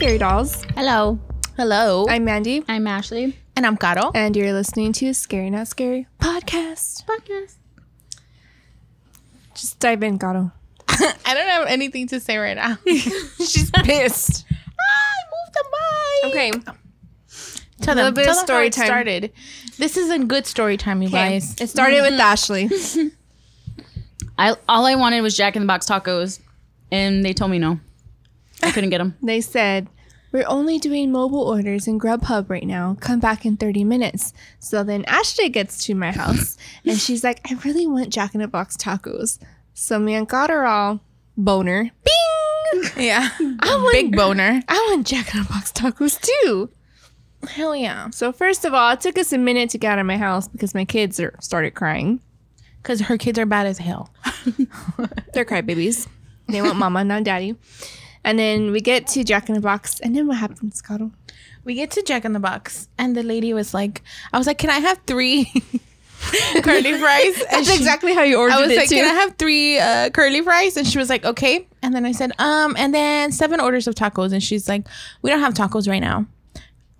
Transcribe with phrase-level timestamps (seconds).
[0.00, 0.64] Hello, Scary Dolls.
[0.76, 1.18] Hello.
[1.58, 2.06] Hello.
[2.08, 3.36] I'm Mandy, I'm Ashley.
[3.54, 4.10] and I'm Caro.
[4.14, 7.04] and you're listening to Scary Not Scary podcast.
[7.04, 7.56] Podcast.
[9.54, 10.52] Just dive in, Gato.
[10.88, 12.78] I don't have anything to say right now.
[12.86, 14.46] She's pissed.
[14.48, 16.32] Ah, I moved the mic.
[16.32, 16.72] Okay,
[17.82, 18.06] Tell them.
[18.06, 18.14] A little them.
[18.14, 18.86] bit tell of story time.
[18.86, 19.32] started.
[19.76, 21.60] This isn't good story time, you guys.
[21.60, 22.20] it started with mm-hmm.
[22.22, 22.70] Ashley.
[24.38, 26.40] I all I wanted was Jack in the Box tacos,
[26.90, 27.80] and they told me no.
[28.62, 29.16] I couldn't get them.
[29.22, 29.88] They said,
[30.32, 32.96] We're only doing mobile orders in Grubhub right now.
[33.00, 34.32] Come back in 30 minutes.
[34.58, 38.40] So then Ashley gets to my house and she's like, I really want Jack in
[38.40, 39.38] the Box tacos.
[39.74, 41.00] So me and got her all
[41.36, 41.84] boner.
[42.04, 42.14] Bing!
[42.96, 43.30] Yeah.
[43.40, 44.62] I want, Big boner.
[44.68, 46.70] I want Jack in the Box tacos too.
[47.48, 48.10] Hell yeah.
[48.10, 50.46] So first of all, it took us a minute to get out of my house
[50.46, 52.20] because my kids are started crying.
[52.82, 54.10] Because her kids are bad as hell.
[55.34, 56.06] They're crybabies.
[56.48, 57.56] They want mama, not daddy.
[58.24, 61.10] And then we get to Jack in the Box, and then what happens, Scotto?
[61.64, 64.58] We get to Jack in the Box, and the lady was like, I was like,
[64.58, 65.44] can I have three
[66.62, 67.34] curly fries?
[67.40, 68.58] And That's she- exactly how you ordered it.
[68.58, 68.96] I was it like, too.
[68.96, 70.76] can I have three uh, curly fries?
[70.76, 71.66] And she was like, okay.
[71.82, 74.32] And then I said, um, and then seven orders of tacos.
[74.32, 74.86] And she's like,
[75.22, 76.26] we don't have tacos right now.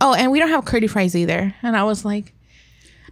[0.00, 1.54] Oh, and we don't have curly fries either.
[1.62, 2.32] And I was like,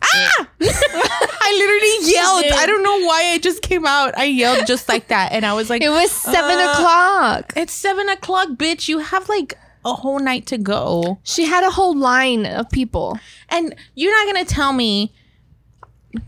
[0.02, 0.48] ah!
[0.60, 2.44] I literally yelled.
[2.60, 4.16] I don't know why it just came out.
[4.18, 5.32] I yelled just like that.
[5.32, 7.52] And I was like, it was seven Uh, o'clock.
[7.56, 8.88] it's seven o'clock, bitch.
[8.88, 11.18] You have like a whole night to go.
[11.22, 13.18] She had a whole line of people.
[13.48, 15.12] And you're not gonna tell me,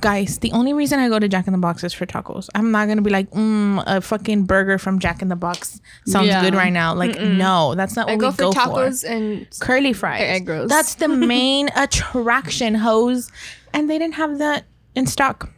[0.01, 0.39] guys.
[0.39, 2.49] The only reason I go to Jack in the Box is for tacos.
[2.55, 6.29] I'm not gonna be like, mm, a fucking burger from Jack in the Box sounds
[6.29, 6.41] Yeah.
[6.43, 6.95] good right now.
[6.95, 10.23] Like, no, that's not what I we go for go for tacos and Curly fries,
[10.23, 10.69] egg rolls.
[10.71, 13.31] That's the main attraction, hose.
[13.73, 14.65] And they didn't have that
[14.95, 15.51] in stock.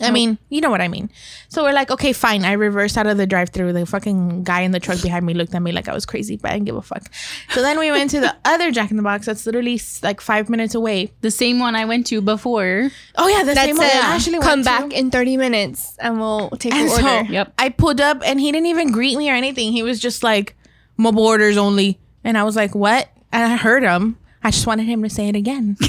[0.00, 1.10] I mean, you know what I mean.
[1.48, 2.44] So we're like, okay, fine.
[2.44, 3.72] I reversed out of the drive-through.
[3.72, 6.36] The fucking guy in the truck behind me looked at me like I was crazy,
[6.38, 7.04] but I didn't give a fuck.
[7.50, 10.48] So then we went to the other Jack in the Box that's literally like five
[10.48, 11.12] minutes away.
[11.20, 12.90] The same one I went to before.
[13.16, 14.98] Oh yeah, the that same one that Ashley come back To.
[14.98, 17.32] in 30 minutes and we'll take And your so order.
[17.32, 17.52] Yep.
[17.58, 19.70] I pulled up and he didn't even greet me or anything.
[19.72, 20.56] He was just like,
[20.96, 22.00] mobile orders only.
[22.24, 23.08] And I was like, what?
[23.30, 24.18] And I heard him.
[24.42, 25.76] I just wanted him to say it again.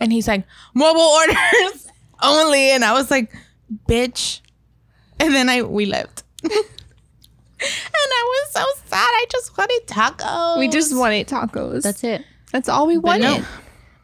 [0.00, 0.44] and he's like,
[0.74, 1.86] mobile orders
[2.22, 2.70] only.
[2.70, 3.32] And I was like,
[3.88, 4.40] bitch.
[5.20, 6.22] And then I we left.
[6.42, 6.52] and
[7.60, 9.08] I was so sad.
[9.08, 10.58] I just wanted tacos.
[10.58, 11.82] We just wanted tacos.
[11.82, 12.24] That's it.
[12.52, 13.40] That's all we wanted.
[13.40, 13.44] no.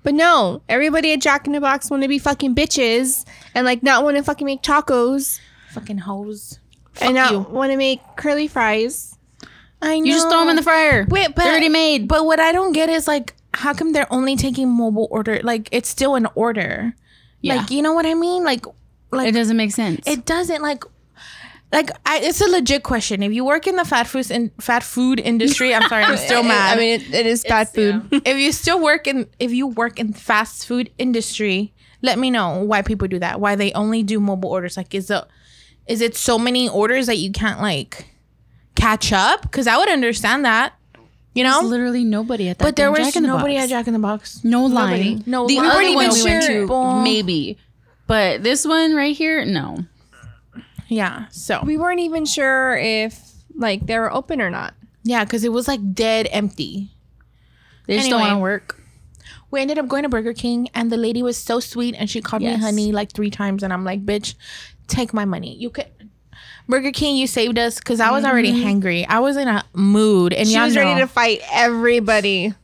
[0.02, 3.82] But no, everybody at Jack in the Box want to be fucking bitches and like
[3.82, 5.40] not want to fucking make tacos
[5.70, 6.58] fucking hoes.
[7.00, 9.16] and not want to make curly fries.
[9.80, 10.04] I know.
[10.04, 11.06] You just throw them in the fryer.
[11.08, 12.06] Wait, but They're already made.
[12.08, 15.40] But what I don't get is like, how come they're only taking mobile order?
[15.42, 16.94] Like, it's still an order.
[17.40, 17.56] Yeah.
[17.56, 18.44] Like, you know what I mean?
[18.44, 18.64] Like,
[19.10, 20.06] like It doesn't make sense.
[20.06, 20.84] it doesn't like.
[21.72, 23.20] Like I, it's a legit question.
[23.22, 26.42] If you work in the fat food in fat food industry, I'm sorry, I'm still
[26.54, 26.76] mad.
[26.76, 28.06] I mean, it, it is bad food.
[28.24, 32.62] if you still work in if you work in fast food industry, let me know
[32.62, 33.40] why people do that.
[33.40, 34.76] Why they only do mobile orders?
[34.76, 35.24] Like, is it
[35.88, 38.06] is it so many orders that you can't like
[38.76, 39.42] catch up?
[39.42, 40.74] Because I would understand that,
[41.34, 41.58] you know.
[41.60, 42.64] There's literally nobody at that.
[42.64, 43.64] But there was Jack in the nobody Box.
[43.64, 44.44] at Jack in the Box.
[44.44, 45.02] No Nobody.
[45.14, 45.24] line.
[45.26, 45.66] No the line.
[45.66, 46.66] other We weren't one even we went sure.
[46.66, 47.58] to, maybe.
[48.06, 49.78] But this one right here, no.
[50.88, 51.26] Yeah.
[51.30, 53.18] So We weren't even sure if
[53.56, 54.74] like they were open or not.
[55.02, 56.90] yeah, because it was like dead empty.
[57.86, 58.80] They just don't want to work.
[59.50, 62.20] We ended up going to Burger King, and the lady was so sweet, and she
[62.20, 62.56] called Yes.
[62.58, 64.34] me honey like three times, and I'm like, bitch,
[64.88, 65.54] take my money.
[65.54, 65.86] You could.
[66.68, 68.80] Burger King, you saved us because I was already mm-hmm.
[68.80, 69.06] hangry.
[69.08, 72.54] I was in a mood, and She was know, ready to fight everybody.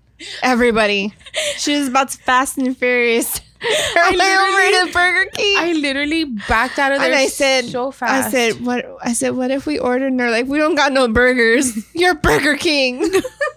[0.42, 1.14] Everybody.
[1.56, 3.40] she was about to Fast and Furious.
[3.62, 5.56] I literally- over to Burger King.
[5.58, 8.28] I literally backed out of there and I said, so fast.
[8.28, 8.86] I said, what?
[9.02, 10.06] I said, what if we ordered?
[10.06, 11.76] And they're like, we don't got no burgers.
[11.94, 13.00] You're Burger King.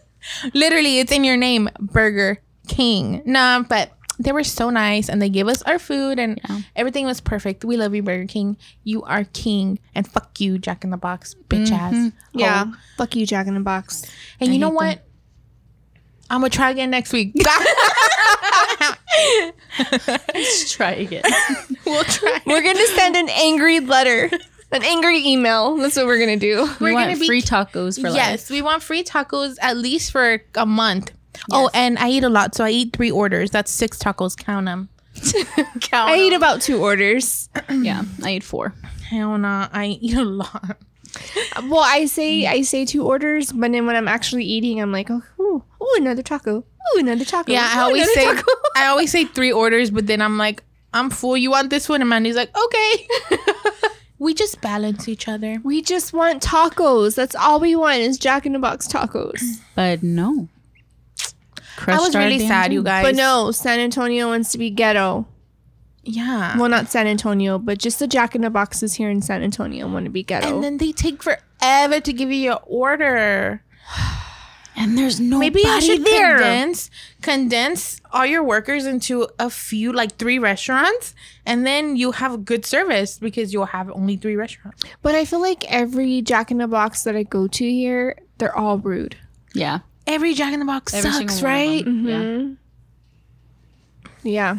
[0.53, 3.21] literally, it's in your name, Burger King.
[3.25, 6.59] Nah, but they were so nice, and they gave us our food, and Yeah.
[6.75, 7.65] everything was perfect.
[7.65, 8.57] We love you, Burger King.
[8.83, 11.95] You are king, and fuck you, Jack in the Box, bitch mm-hmm.
[12.05, 12.11] ass.
[12.33, 12.65] yeah.
[12.65, 12.73] hoe.
[12.97, 14.03] Fuck you, Jack in the Box.
[14.39, 15.07] And I you know hate what?
[16.29, 17.33] I'm gonna try again next week.
[20.33, 21.23] Let's try again.
[21.85, 22.39] we'll try.
[22.45, 24.29] We're gonna send an angry letter,
[24.71, 25.75] an angry email.
[25.77, 26.63] That's what we're gonna do.
[26.79, 30.11] we We're want gonna be- free tacos for yes, we want free tacos at least
[30.11, 31.11] for a month.
[31.51, 33.51] Oh, and I eat a lot, so I eat three orders.
[33.51, 34.37] That's six tacos.
[34.37, 34.89] Count them.
[35.81, 36.09] Count.
[36.09, 37.49] I eat about two orders.
[37.69, 38.73] Yeah, I eat four.
[39.09, 40.77] Hell no, I eat a lot.
[41.69, 45.11] Well, I say I say two orders, but then when I'm actually eating, I'm like,
[45.11, 47.51] oh, ooh, ooh another taco, ooh, another taco.
[47.51, 48.51] Yeah, I always say taco.
[48.75, 51.37] I always say three orders, but then I'm like, I'm full.
[51.37, 52.01] You want this one?
[52.01, 53.07] And Mandy's like, okay.
[54.17, 55.57] We just balance each other.
[55.63, 57.13] We just want tacos.
[57.15, 59.59] That's all we want is Jack in the Box tacos.
[59.75, 60.47] But no.
[61.77, 63.03] I was Crushed our really sad, you guys.
[63.03, 65.27] But no, San Antonio wants to be ghetto.
[66.03, 66.57] Yeah.
[66.57, 69.87] Well, not San Antonio, but just the Jack in the Boxes here in San Antonio
[69.87, 70.53] want to be ghetto.
[70.53, 73.63] and then they take forever to give you your order.
[74.75, 76.37] And there's no Maybe I should there.
[76.37, 76.89] condense
[77.21, 81.13] condense all your workers into a few, like three restaurants,
[81.45, 84.83] and then you have good service because you'll have only three restaurants.
[85.03, 88.57] but I feel like every Jack in the Box that I go to here, they're
[88.57, 89.15] all rude.
[89.53, 89.81] Yeah.
[90.05, 91.85] Every Jack in the Box Every sucks, single one of right?
[91.85, 92.57] them.
[94.23, 94.31] Yeah.
[94.31, 94.57] Yeah.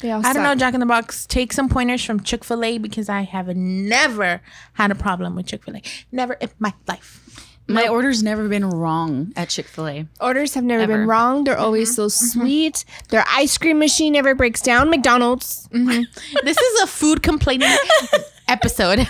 [0.00, 0.54] They all I don't know.
[0.54, 1.26] Jack in the Box.
[1.26, 4.42] Take some pointers from Chick Fil A because I have never
[4.74, 5.82] had a problem with Chick Fil A.
[6.12, 7.26] Never in my life.
[7.68, 10.06] My order's never been wrong at Chick fil A.
[10.20, 11.44] Orders have never been wrong.
[11.44, 12.08] They're always mm-hmm.
[12.08, 12.40] so mm-hmm.
[12.40, 12.84] sweet.
[13.08, 14.88] Their ice cream machine never breaks down.
[14.88, 15.68] McDonald's.
[15.72, 16.02] Mm-hmm.
[16.44, 17.76] This is a food complaining
[18.48, 19.08] episode.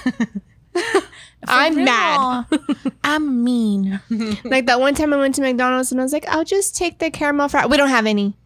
[1.48, 1.84] I'm real.
[1.84, 2.46] mad.
[3.04, 4.00] I'm mean.
[4.44, 6.98] Like that one time I went to McDonald's and I was like, I'll just take
[6.98, 7.66] the caramel fry.
[7.66, 8.36] We don't have any.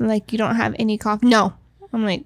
[0.00, 1.26] I'm like, you don't have any coffee?
[1.26, 1.52] No.
[1.92, 2.24] I'm like,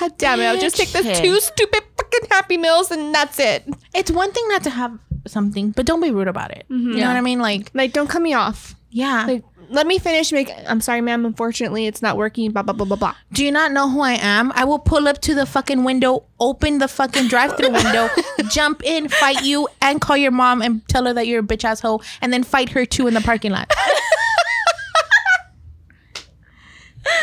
[0.00, 0.44] God damn it.
[0.46, 3.64] I'll just take the two stupid fucking Happy Meals and that's it.
[3.94, 6.64] It's one thing not to have something, but don't be rude about it.
[6.68, 6.90] You mm-hmm.
[6.92, 7.08] know Yeah.
[7.08, 7.40] what I mean?
[7.40, 8.74] Like, Like, don't cut me off.
[8.90, 9.24] yeah.
[9.26, 10.32] Like, let me finish.
[10.32, 10.50] Make.
[10.66, 11.24] I'm sorry, ma'am.
[11.26, 12.50] Unfortunately, it's not working.
[12.52, 13.14] Blah blah blah blah blah.
[13.32, 14.52] Do you not know who I am?
[14.54, 18.08] I will pull up to the fucking window, open the fucking drive-through window,
[18.50, 21.64] jump in, fight you, and call your mom and tell her that you're a bitch
[21.64, 23.70] asshole, and then fight her too in the parking lot.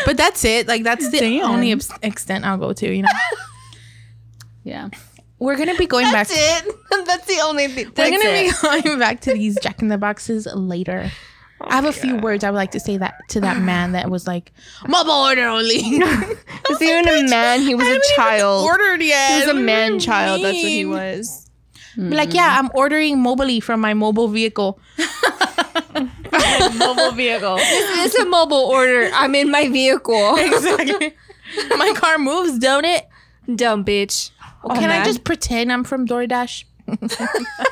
[0.06, 0.68] but that's it.
[0.68, 1.50] Like that's the Damn.
[1.52, 2.96] only ex- extent I'll go to.
[2.96, 3.10] You know,
[4.64, 4.90] Yeah.
[5.40, 6.28] we're gonna be going back.
[6.30, 6.76] it.
[7.06, 7.86] that's the only thing.
[7.88, 8.84] We're That's gonna it.
[8.84, 11.12] be going back to these Jack in the Boxes later.
[11.66, 13.94] Oh I have a few words I would like to say that to that man
[13.94, 14.52] that was like
[14.88, 15.82] mobile order only.
[16.70, 17.62] Was he even a man?
[17.62, 18.66] He was a child.
[18.66, 19.32] ordered yet.
[19.32, 20.44] He was a man child.
[20.44, 21.50] That's what he was.
[21.96, 22.66] Be like, yeah, hmm.
[22.66, 24.80] I'm ordering mobily from my mobile vehicle.
[26.78, 27.56] Mobile vehicle.
[27.60, 29.10] It's a mobile order.
[29.14, 30.36] I'm in my vehicle.
[30.38, 31.14] Exactly.
[31.78, 33.08] my car moves, don't it?
[33.54, 34.32] Dumb bitch.
[34.74, 36.66] Can I just pretend I'm from DoorDash?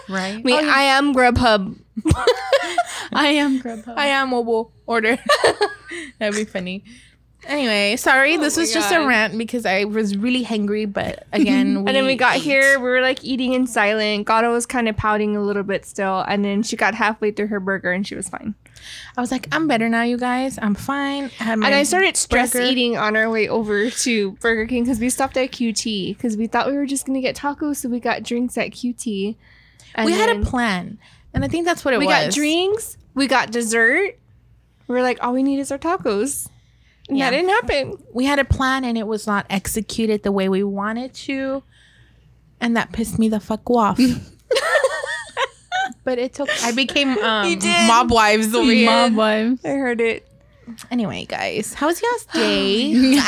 [0.10, 0.36] right.
[0.36, 1.78] I mean, oh, I am Grubhub.
[3.14, 3.94] I am Grubhub.
[3.98, 5.18] I am mobile order.
[6.20, 6.84] That'd be funny.
[7.46, 11.76] Anyway, sorry, oh this was just a rant because I was really hungry, but again,
[11.86, 12.44] and then we got ate.
[12.44, 12.80] here.
[12.80, 14.26] We were like eating in silent.
[14.26, 16.22] Gato was kind of pouting a little bit still.
[16.22, 18.56] And then she got halfway through her burger and she was fine.
[19.18, 20.58] I was like, I'm better now, you guys.
[20.62, 21.32] I'm fine.
[21.42, 22.66] I And I started stress burger.
[22.66, 26.48] eating on our way over to Burger King because we stopped at QT because we
[26.48, 27.78] thought we were just going to get tacos.
[27.78, 29.36] So we got drinks at QT.
[29.96, 30.98] And We had a plan,
[31.34, 32.16] and I think that's what it We was.
[32.20, 32.98] We got drinks.
[33.16, 34.18] We got dessert.
[34.88, 36.50] We are like, all we need is our tacos.
[37.10, 37.30] And Yeah.
[37.30, 37.98] that didn't happen.
[38.14, 41.64] we had a plan and it was not executed the way we wanted to
[42.62, 44.00] and that pissed me the fuck off
[46.06, 47.58] but it took i became um
[47.88, 49.66] mob wives over here Mob wives.
[49.66, 50.26] I heard it.
[50.92, 52.94] anyway guys how's y'all's day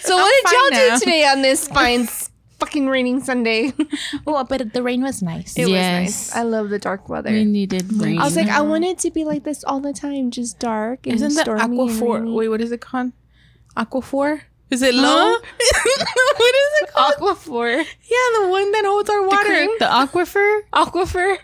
[0.00, 0.94] So what did y'all now.
[0.94, 3.72] do today on this fine s- fucking raining Sunday?
[3.78, 3.86] it
[4.26, 6.34] oh but the rain was nice It was nice.
[6.34, 7.30] I love the dark weather.
[7.30, 8.18] We needed rain.
[8.18, 11.06] I was like, I want it to be like this all the time, just dark
[11.06, 12.32] and isn't that stormy and aquaphor rainy.
[12.32, 13.12] wait what is it called
[13.76, 17.76] aquaphor is it low what is it called Aquaphor.
[17.78, 19.70] yeah the one that holds our water cream?
[19.78, 20.60] the aquifer.
[20.72, 21.38] Aquifer.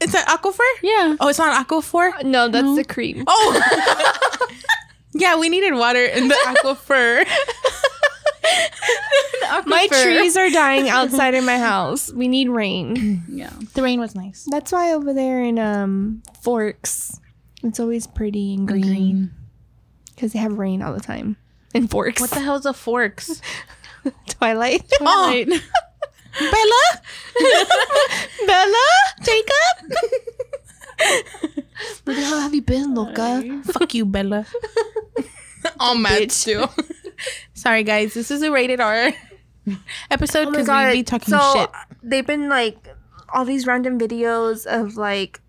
[0.00, 1.16] it's an aquifer Yeah.
[1.20, 3.22] oh it's not aquaphor uh, No, that's the cream.
[3.26, 4.48] Oh.
[5.14, 7.24] yeah, we needed water in the aquifer.
[9.66, 12.12] My trees are dying outside of my house.
[12.12, 13.22] We need rain.
[13.32, 13.50] Yeah.
[13.74, 14.46] The rain was nice.
[14.50, 17.18] That's why over there in um Forks,
[17.62, 19.30] it's always pretty and green Green.
[20.14, 21.36] because they have rain all the time.
[21.74, 23.40] In Forks, What the hell's a forks?
[24.28, 24.84] Twilight?
[25.00, 25.32] Oh,
[26.38, 27.02] Bella,
[28.46, 28.86] Bella,
[29.22, 29.96] Jacob.
[32.04, 33.62] where the hell have you been, Loca?
[33.64, 34.46] Fuck you, Bella.
[35.80, 36.66] All mad too.
[37.62, 38.12] Sorry, guys.
[38.12, 39.12] This is a rated R
[40.10, 41.70] episode oh because we be talking so shit.
[42.02, 42.88] they've been like
[43.32, 45.40] all these random videos of like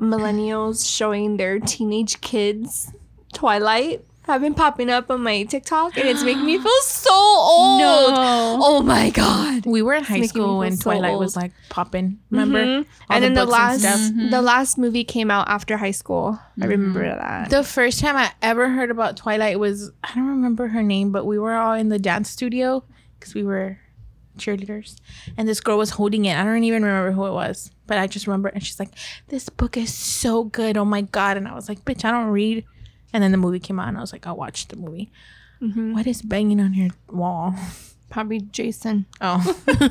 [0.00, 2.90] millennials showing their teenage kids
[3.34, 7.80] Twilight have been popping up on my TikTok, and it's making me feel so old.
[7.88, 8.58] No.
[8.60, 9.64] Oh my god.
[9.66, 11.20] We were in high school when so Twilight old.
[11.20, 12.18] was like popping.
[12.30, 12.64] Remember?
[12.64, 12.78] Mhm.
[13.10, 14.00] All and the then the last stuff.
[14.30, 16.38] the last movie came out after high school.
[16.60, 17.50] I remember that.
[17.50, 21.24] The first time I ever heard about Twilight was I don't remember her name, but
[21.24, 22.84] we were all in the dance studio
[23.18, 23.78] because we were
[24.38, 24.96] cheerleaders,
[25.36, 26.36] and this girl was holding it.
[26.36, 28.90] I don't even remember who it was, but I just remember, and she's like,
[29.28, 32.28] "This book is so good, oh my god!" And I was like, "Bitch, I don't
[32.28, 32.64] read."
[33.12, 35.10] And then the movie came out, and I was like, "I'll watch the movie."
[35.62, 35.94] Mhm.
[35.94, 37.54] What is banging on your wall?
[38.10, 39.06] Probably Jason.
[39.20, 39.42] Oh,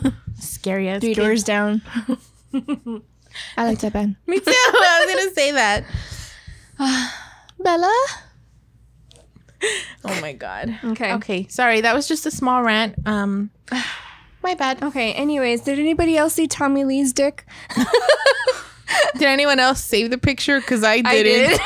[0.40, 1.22] scary as Three kid.
[1.22, 1.82] doors down.
[3.58, 4.16] I like that band.
[4.26, 4.46] Me too.
[4.48, 5.84] I was gonna say that.
[7.60, 7.94] Bella.
[10.06, 10.78] Oh my god.
[10.84, 11.14] Okay.
[11.14, 11.48] Okay.
[11.50, 12.96] Sorry, that was just a small rant.
[13.06, 13.50] Um,
[14.44, 14.82] my bad.
[14.84, 15.14] Okay.
[15.14, 17.46] Anyways, did anybody else see Tommy Lee's dick?
[19.13, 20.60] Did anyone else save the picture?
[20.60, 21.60] Because I I didn't.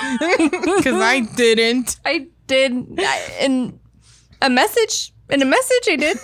[0.78, 1.98] Because I didn't.
[2.06, 2.96] I did.
[3.00, 3.80] I, in
[4.42, 5.14] a message.
[5.30, 6.18] In a message, I did.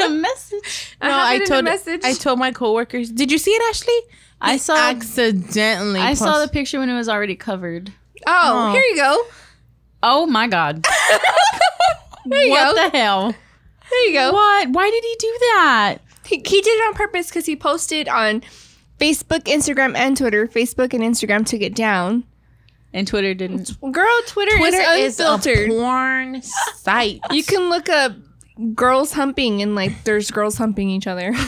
[0.00, 0.96] a message.
[1.02, 2.00] No, have I it a told message.
[2.04, 3.10] I told my coworkers.
[3.10, 3.98] Did you see it, Ashley?
[4.40, 4.76] I saw.
[4.76, 6.00] accidentally.
[6.00, 7.92] I saw the picture when it was already covered.
[8.26, 8.72] oh, Oh.
[8.72, 9.22] here you go.
[10.02, 10.84] Oh my god!
[12.26, 12.82] There you what go.
[12.90, 13.34] the hell?
[13.90, 14.32] there you go.
[14.32, 14.70] What?
[14.70, 15.98] Why did he do that?
[16.26, 18.42] He, he did it on purpose because he posted on
[18.98, 20.46] Facebook, Instagram, and Twitter.
[20.46, 22.24] Facebook and Instagram took it down.
[22.92, 23.78] And Twitter didn't.
[23.92, 25.68] Girl, Twitter, Twitter is is a unfiltered.
[25.68, 27.20] porn site.
[27.30, 28.12] you can look up
[28.74, 31.34] girls humping and like there's girls humping each other.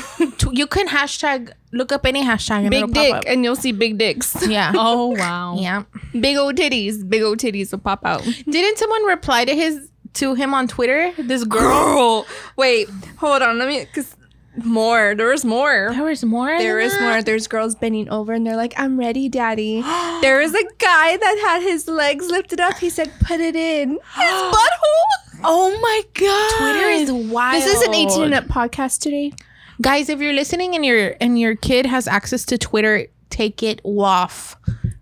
[0.51, 3.25] You can hashtag look up any hashtag and big it'll dick, pop up.
[3.27, 4.49] and you'll see big dicks.
[4.49, 4.73] Yeah.
[4.77, 5.57] Oh wow.
[5.59, 5.83] Yeah.
[6.19, 7.07] big old titties.
[7.07, 8.23] Big old titties will pop out.
[8.49, 11.13] Didn't someone reply to his to him on Twitter?
[11.19, 11.61] This girl.
[11.61, 12.27] Girl,
[12.57, 12.89] wait,
[13.19, 13.59] hold on.
[13.59, 14.17] Let me, cause
[14.65, 15.15] more.
[15.15, 15.91] There was more.
[15.93, 16.59] There was more.
[16.59, 17.01] There is that?
[17.01, 17.23] more.
[17.23, 19.83] There's girls bending over and they're like, I'm ready, daddy.
[20.23, 22.79] there was a guy that had his legs lifted up.
[22.79, 25.41] He said, put it in his butthole.
[25.45, 26.59] Oh my god.
[26.59, 27.63] Twitter is wild.
[27.63, 29.33] This is an 18 and up podcast today.
[29.81, 33.81] Guys, if you're listening and your and your kid has access to Twitter, take it
[33.85, 34.57] off.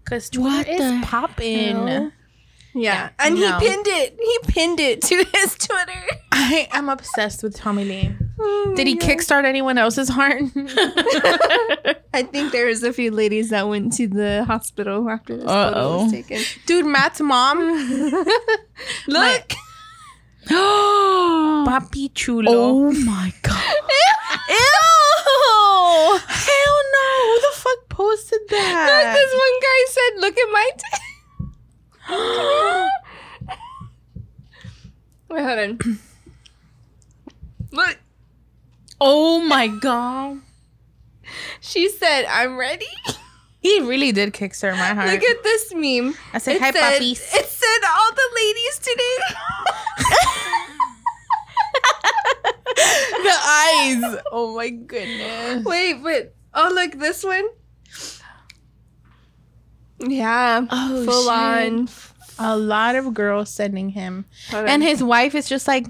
[0.04, 2.12] Cause Twitter What is popping.
[2.78, 3.08] Yeah.
[3.18, 3.58] And no.
[3.58, 4.18] he pinned it.
[4.20, 6.02] He pinned it to his Twitter.
[6.32, 8.14] I am obsessed with Tommy Lee.
[8.38, 9.08] Oh Did he God.
[9.08, 10.42] kickstart anyone else's heart?
[12.12, 15.78] I think there was a few ladies that went to the hospital after this photo
[15.78, 16.02] Uh-oh.
[16.04, 16.42] was taken.
[16.66, 17.58] Dude, Matt's mom,
[19.06, 19.52] Look.
[20.48, 22.52] Papi Chulo.
[22.52, 23.74] Oh my god.
[24.48, 26.18] Ew!
[26.28, 27.08] Hell no!
[27.26, 29.14] Who the fuck posted Look, that?
[29.14, 30.84] this one guy said, "Look at my." T-.
[35.28, 35.78] Wait, hold on.
[37.72, 37.98] Look,
[39.00, 40.40] Oh my god.
[41.60, 42.86] she said, "I'm ready."
[43.60, 45.08] he really did kickstart my heart.
[45.10, 46.14] Look at this meme.
[46.32, 49.16] I said, It "Hi, said- papis." It said all the ladies today.
[53.22, 54.22] the eyes.
[54.32, 55.64] Oh my goodness.
[55.64, 57.46] Wait, but oh, look this one.
[59.98, 61.32] Yeah, Oh, full shit.
[61.32, 61.88] on.
[62.38, 64.68] A lot of girls sending him, Hold on.
[64.70, 65.86] and his wife is just like,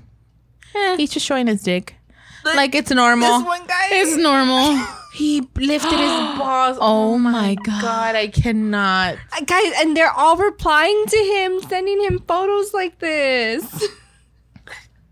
[0.76, 1.96] eh, he's just showing his dick,
[2.44, 3.38] Look, like it's normal.
[3.38, 3.88] this one guy.
[3.92, 4.78] It's normal.
[5.16, 6.76] He lifted his balls.
[6.78, 7.80] Oh my god.
[7.80, 9.14] God, I cannot.
[9.32, 13.64] Uh, guys, and they're all replying to him, sending him photos like this.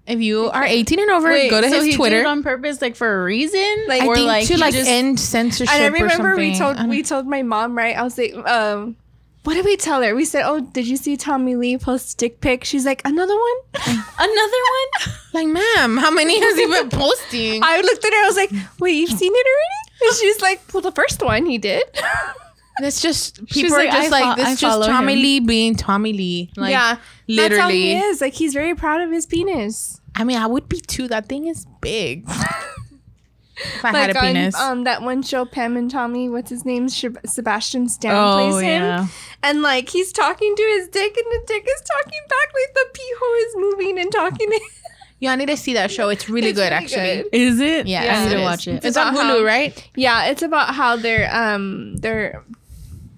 [0.07, 2.17] If you are 18 and over, Wait, go to so his he Twitter.
[2.17, 4.75] did it on purpose, like for a reason, Like- I or think like to like
[4.75, 5.75] just- end censorship.
[5.75, 7.97] And I remember we told we told my mom, right?
[7.97, 8.97] I was like, um,
[9.45, 10.15] what did we tell her?
[10.15, 13.57] We said, "Oh, did you see Tommy Lee post dick pic?" She's like, "Another one."
[14.19, 15.15] another one.
[15.35, 17.63] like, ma'am, how many has he been posting?
[17.63, 18.23] I looked at her.
[18.25, 21.47] I was like, "Wait, you've seen it already?" And she's like, "Well, the first one
[21.47, 21.83] he did."
[22.81, 24.47] That's just people She's are like, just I like fo- this.
[24.49, 25.19] I is just Tommy him.
[25.23, 26.51] Lee being Tommy Lee.
[26.57, 26.97] Like, yeah,
[27.29, 27.93] that's how he literally.
[27.93, 28.21] is.
[28.21, 30.01] Like he's very proud of his penis.
[30.17, 31.09] I mean, I would be too.
[31.09, 32.25] That thing is big.
[33.57, 34.55] if I like had a penis.
[34.57, 36.87] um, that one show, Pam and Tommy, what's his name?
[36.89, 38.83] Shab- Sebastian Stan Oh plays him.
[38.83, 39.07] yeah.
[39.43, 42.49] And like he's talking to his dick, and the dick is talking back.
[42.53, 44.63] Like the pee hole is moving and talking to him.
[45.21, 46.09] yeah, I need to see that show.
[46.09, 47.23] It's really It's good, really actually.
[47.23, 47.29] good.
[47.33, 47.87] Is it?
[47.87, 48.45] Yeah, I need to is.
[48.45, 48.85] watch it.
[48.85, 49.91] It's on Hulu, how- right?
[49.95, 52.43] Yeah, it's about how they're um they're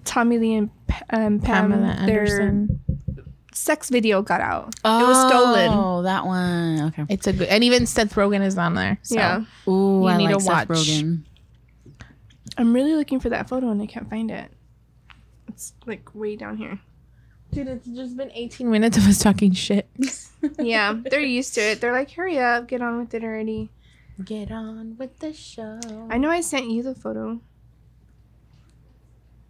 [0.07, 0.69] Tommy Lee and
[1.11, 2.79] um, Pam, Pamela their Anderson.
[3.53, 4.73] sex video got out.
[4.83, 5.69] Oh, it was stolen.
[5.71, 6.81] Oh, that one.
[6.87, 7.05] Okay.
[7.09, 8.97] It's a good, and even Seth Rogen is on there.
[9.03, 9.15] So.
[9.15, 10.77] Yeah, Ooh, You I need like to Seth watch.
[10.77, 11.23] Rogen.
[12.57, 14.51] I'm really looking for that photo and I can't find it.
[15.49, 16.79] It's like way down here.
[17.51, 19.87] Dude, it's just been 18 minutes of us talking shit.
[20.59, 21.81] Yeah, they're used to it.
[21.81, 23.71] They're like, hurry up, get on with it already.
[24.23, 25.79] Get on with the show.
[26.11, 27.41] I know I sent you the photo.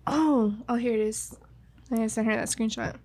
[0.08, 1.36] Oh, oh, here it is.
[1.92, 2.96] I sent her that screenshot.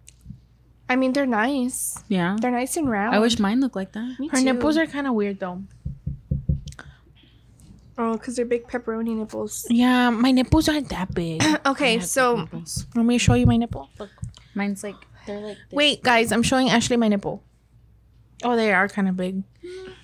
[0.89, 2.03] I mean, they're nice.
[2.09, 2.37] Yeah.
[2.41, 3.15] They're nice and round.
[3.15, 4.19] I wish mine looked like that.
[4.19, 4.45] Me Her too.
[4.45, 5.63] nipples are kind of weird though.
[7.99, 9.67] Oh, because they're big pepperoni nipples.
[9.69, 11.43] Yeah, my nipples aren't that big.
[11.67, 12.49] okay, so
[12.95, 13.89] Let me show you my nipple.
[13.99, 14.11] Look.
[14.55, 15.77] mine's like they're like this.
[15.77, 17.43] Wait, guys, I'm showing Ashley my nipple.
[18.45, 19.43] Oh, they are kind of big.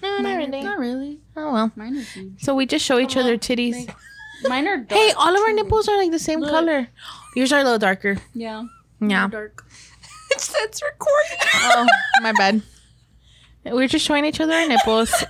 [0.02, 0.62] No, not really.
[0.62, 1.20] Not really.
[1.36, 1.72] Oh well.
[1.76, 2.40] Mine are huge.
[2.42, 3.92] So we just show each other titties.
[4.44, 4.92] Mine are dark.
[5.00, 6.50] Hey, all of our nipples are like the same Look.
[6.50, 6.88] color.
[7.34, 8.18] Yours are a little darker.
[8.34, 8.64] Yeah.
[9.00, 9.28] Yeah.
[9.28, 9.64] Dark.
[10.30, 11.38] it says recording.
[11.54, 11.86] Oh,
[12.22, 12.62] my bad.
[13.64, 15.12] We're just showing each other our nipples.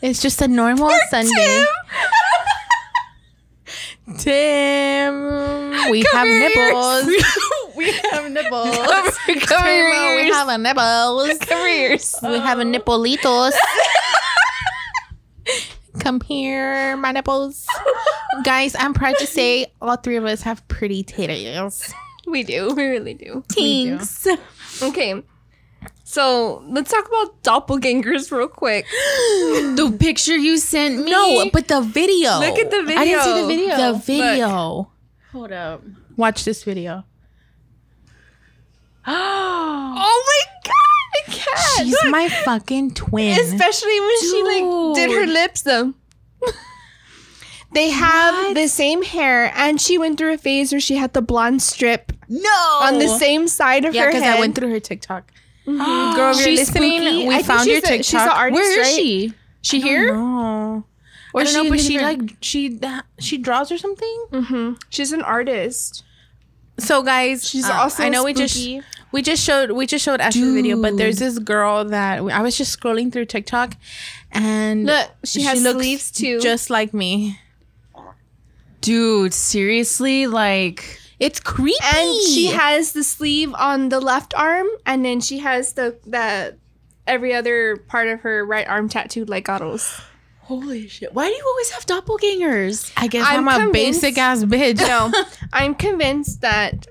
[0.00, 1.64] It's just a normal Sunday.
[4.16, 7.04] Tim, we have nipples.
[7.10, 8.76] Oh, we have nipples.
[9.26, 11.38] Tim, we have a nipples.
[11.40, 12.14] Careers.
[12.22, 13.52] We have a nippolitos.
[16.00, 17.66] Come here, my nipples.
[18.44, 21.92] Guys, I'm proud to say all three of us have pretty titties.
[22.26, 22.74] We do.
[22.74, 23.44] We really do.
[23.50, 24.26] Thanks.
[24.82, 25.22] Okay.
[26.04, 28.86] So let's talk about doppelgangers real quick.
[29.76, 31.10] The picture you sent me.
[31.10, 32.38] No, but the video.
[32.40, 32.98] Look at the video.
[32.98, 33.76] I didn't see the video.
[33.76, 34.90] the video.
[35.32, 35.82] Hold up.
[36.16, 37.04] Watch this video.
[40.00, 40.87] Oh my god,
[41.28, 41.58] I can't.
[41.88, 42.10] She's Look.
[42.10, 43.38] my fucking twin.
[43.38, 45.94] Especially when she like did her lips though.
[47.72, 51.22] they have the same hair, and she went through a phase where she had the
[51.22, 52.78] blonde strip No.
[52.82, 54.22] on the same side of yeah, her because.
[54.22, 55.30] I went through her TikTok.
[55.66, 57.00] Girl, you're She's listening.
[57.02, 57.28] spooky.
[57.28, 58.36] We I found your a- She's an TikTok.
[58.36, 58.94] artist, Where is right?
[58.96, 59.32] she?
[59.60, 60.14] She here?
[60.14, 60.84] No.
[61.34, 62.80] Or she know, but she like she
[63.18, 64.24] she draws or something.
[64.32, 64.72] Mm-hmm.
[64.88, 66.02] She's an artist.
[66.78, 68.82] So guys, She's uh, also I know we just spooky.
[69.12, 72.42] We just showed we just showed Ashley the video, but there's this girl that I
[72.42, 73.74] was just scrolling through TikTok,
[74.32, 76.40] and Look, she has looks sleeves too.
[76.40, 77.38] just like me.
[78.80, 80.26] Dude, seriously?
[80.26, 85.38] Like, It's creepy, and she has the sleeve on the left arm, and then she
[85.38, 86.56] has the the
[87.06, 90.00] every other part of her right arm tattooed like Otto's.
[90.42, 91.12] holy shit.
[91.12, 92.92] Why do you always have doppelgangers?
[92.96, 94.78] I guess I'm I'm, a basic ass bitch.
[94.78, 95.12] No,
[95.52, 96.86] I'm convinced that.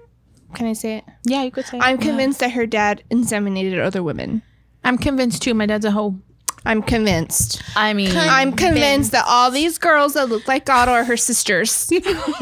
[0.53, 1.03] Can I say it?
[1.23, 1.79] yeah, you could say.
[1.81, 2.07] I'm yeah.
[2.07, 4.41] convinced that her dad inseminated other women.
[4.83, 5.53] I'm convinced too.
[5.53, 6.19] My dad's a hoe.
[6.65, 7.61] I'm convinced.
[7.75, 11.89] I mean, I'm convinced that all these girls that look like Otto are her sisters.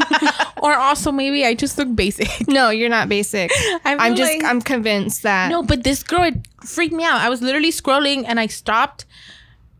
[0.62, 2.28] or also maybe I just look basic.
[2.48, 3.52] no, you're not basic.
[3.84, 4.32] I I'm just.
[4.32, 5.48] like- I'm convinced that.
[5.48, 7.20] No, but this girl it freaked me out.
[7.20, 9.04] I was literally scrolling and I stopped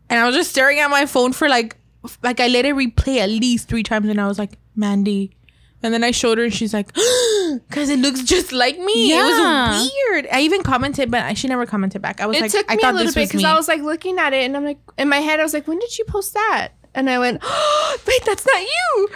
[0.09, 1.75] and I was just staring at my phone for like
[2.23, 5.35] like I let it replay at least three times and I was like, Mandy.
[5.87, 9.05] And then I showed her and she's like, because it looks just like me.
[9.13, 9.69] It Yeah.
[9.69, 10.27] was weird.
[10.33, 12.19] I even commented, but I, she never commented back.
[12.19, 13.43] I was It like, took I me a thought little this bit was because.
[13.45, 15.65] I was like looking at it and I'm like in my head I was like,
[15.65, 16.71] when did she post that?
[16.93, 19.09] And I went, oh, wait, that's not you.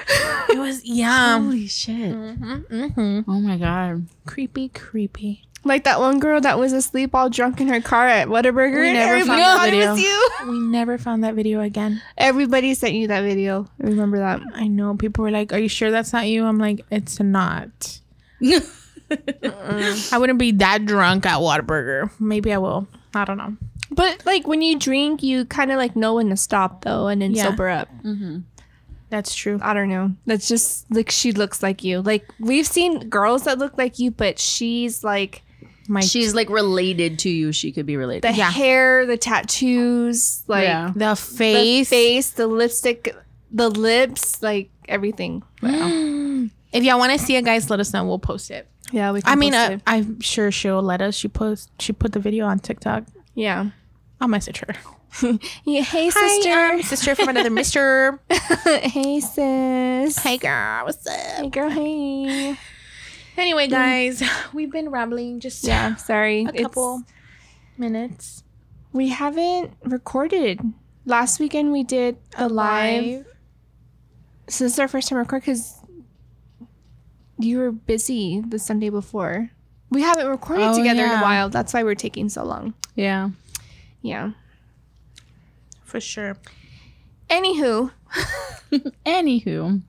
[0.55, 1.39] it was, yeah.
[1.39, 1.95] holy shit.
[2.13, 3.29] Mm-hmm, mm-hmm.
[3.29, 4.07] Oh my God.
[4.25, 5.43] Creepy, creepy.
[5.63, 8.81] Like that one girl that was asleep all drunk in her car at Whataburger.
[8.81, 9.95] We never everybody found the thought it video.
[9.95, 10.29] you.
[10.51, 12.01] We never found that video again.
[12.17, 13.67] Everybody sent you that video.
[13.81, 14.41] I remember that.
[14.55, 17.99] I know people were like, "Are you sure that's not you?" I'm like, "It's not."
[18.41, 22.09] I wouldn't be that drunk at Whataburger.
[22.19, 22.87] Maybe I will.
[23.13, 23.55] I don't know.
[23.91, 27.21] But like when you drink, you kind of like know when to stop though, and
[27.21, 27.43] then Yeah.
[27.43, 27.89] sober up.
[28.03, 28.39] Mm-hmm.
[29.09, 29.59] That's true.
[29.61, 30.13] I don't know.
[30.25, 32.01] That's just like she looks like you.
[32.01, 35.43] Like we've seen girls that look like you, but she's like
[35.87, 37.51] My She's like related to you.
[37.51, 38.23] She could be related.
[38.31, 38.51] the Yeah.
[38.51, 40.91] hair, the tattoos, like Yeah.
[40.95, 41.89] the the face.
[41.89, 43.15] face, the lipstick,
[43.51, 45.43] the lips, like everything.
[46.73, 48.05] If y'all want to see it, guys, let us know.
[48.05, 48.65] We'll post it.
[48.93, 49.21] Yeah, we.
[49.21, 49.81] Can I mean, post uh, it.
[49.85, 51.15] I'm sure she'll let us.
[51.15, 51.69] She post.
[51.79, 53.03] She put the video on TikTok.
[53.35, 53.71] yeah.
[54.21, 54.75] I'll message her.
[55.65, 55.81] yeah.
[55.81, 56.51] Hey, Hi, sister.
[56.75, 58.21] um, sister from another Mister.
[58.29, 60.17] hey, sis.
[60.19, 61.15] Hey, girl, what's up?
[61.43, 61.69] Hey, girl.
[61.69, 62.55] Hey.
[63.41, 64.21] Anyway, guys,
[64.53, 65.95] we've been rambling just Yeah.
[65.95, 66.43] Sorry.
[66.45, 67.01] a It's- couple
[67.75, 68.43] minutes.
[68.93, 70.61] we haven't recorded.
[71.07, 73.25] Last weekend we did a live.
[74.47, 75.79] So this is our first time record because
[77.39, 79.49] you were busy the Sunday before.
[79.89, 81.49] We haven't recorded Oh, together in a while.
[81.49, 82.75] That's why we're taking so long.
[82.95, 83.31] yeah.
[84.03, 84.31] Yeah.
[85.83, 86.37] for sure.
[87.29, 87.91] Anywho,
[89.05, 89.81] Anywho.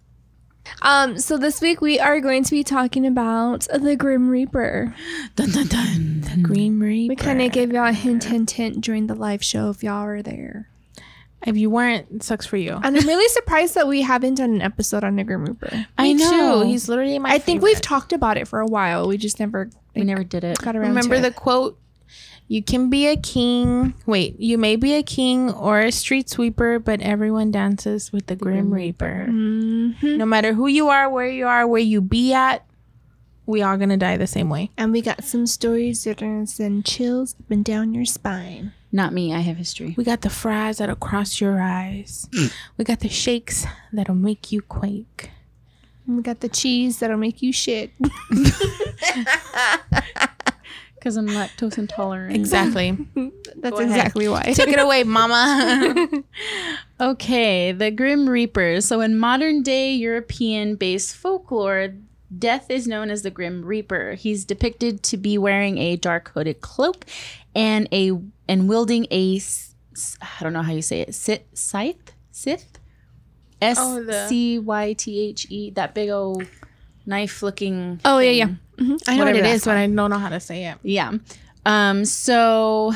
[0.82, 4.94] Um, so this week we are going to be talking about the Grim Reaper.
[5.36, 6.42] Dun, dun, dun, dun.
[6.42, 7.10] Green Reaper.
[7.10, 10.04] We kind of gave y'all a hint, hint, hint during the live show if y'all
[10.04, 10.68] were there.
[11.44, 12.78] If you weren't, it sucks for you.
[12.82, 15.86] And I'm really surprised that we haven't done an episode on the Grim Reaper.
[15.98, 16.62] I Me know.
[16.62, 16.68] Too.
[16.68, 17.30] He's literally my.
[17.30, 19.08] I think we've talked about it for a while.
[19.08, 20.58] We just never we never did it.
[20.58, 21.36] got around Remember to the it.
[21.36, 21.78] quote?
[22.48, 23.94] You can be a king.
[24.04, 28.36] Wait, you may be a king or a street sweeper, but everyone dances with the
[28.36, 29.26] Grim Reaper.
[29.28, 30.18] Mhm.
[30.18, 32.66] No matter who you are, where you are, where you be at,
[33.46, 34.70] we all gonna die the same way.
[34.76, 38.72] And we got some stories that are gonna send chills up and down your spine.
[38.92, 39.32] Not me.
[39.32, 39.94] I have history.
[39.96, 42.28] We got the fries that'll cross your eyes.
[42.76, 45.30] we got the shakes that'll make you quake.
[46.06, 47.92] And we got the cheese that'll make you shit.
[51.02, 52.36] Because I'm lactose intolerant.
[52.36, 52.92] Exactly.
[53.56, 53.88] That's ahead.
[53.90, 54.42] exactly why.
[54.54, 56.06] Take it away, mama.
[57.00, 58.80] Okay, the Grim Reaper.
[58.80, 61.94] So, in modern day European based folklore,
[62.38, 64.14] death is known as the Grim Reaper.
[64.14, 67.04] He's depicted to be wearing a dark hooded cloak
[67.56, 68.12] and a
[68.46, 69.74] and wielding a s-
[70.22, 71.14] I don't know how you say it.
[71.16, 72.78] Sit scythe scythe.
[73.60, 75.70] S Oh, the- C Y T H E.
[75.70, 76.44] That big old
[77.06, 78.00] knife looking.
[78.04, 78.46] Oh yeah, yeah.
[78.78, 79.54] hmm I know what Whatever it it is.
[79.62, 80.78] is, but I don't know how to say it.
[80.82, 81.12] Yeah.
[81.64, 82.92] Um, so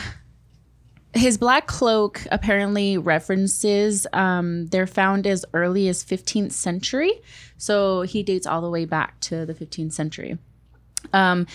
[1.14, 7.12] his black cloak apparently references um, they're found as early as 15th century.
[7.56, 10.36] So he dates all the way back to the 15th century.
[11.12, 11.46] Um,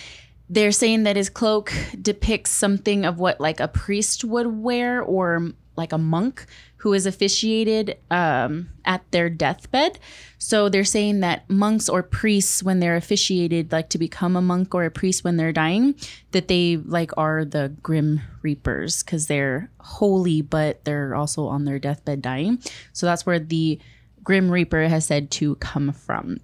[0.49, 5.51] they're saying that his cloak depicts something of what like a priest would wear or
[5.77, 6.45] like a monk
[6.81, 9.99] who is officiated um, at their deathbed.
[10.39, 14.73] So they're saying that monks or priests, when they're officiated, like to become a monk
[14.73, 15.93] or a priest when they're dying,
[16.31, 21.77] that they like are the grim reapers because they're holy, but they're also on their
[21.77, 22.57] deathbed dying.
[22.93, 23.79] So that's where the
[24.23, 26.39] grim reaper has said to come from.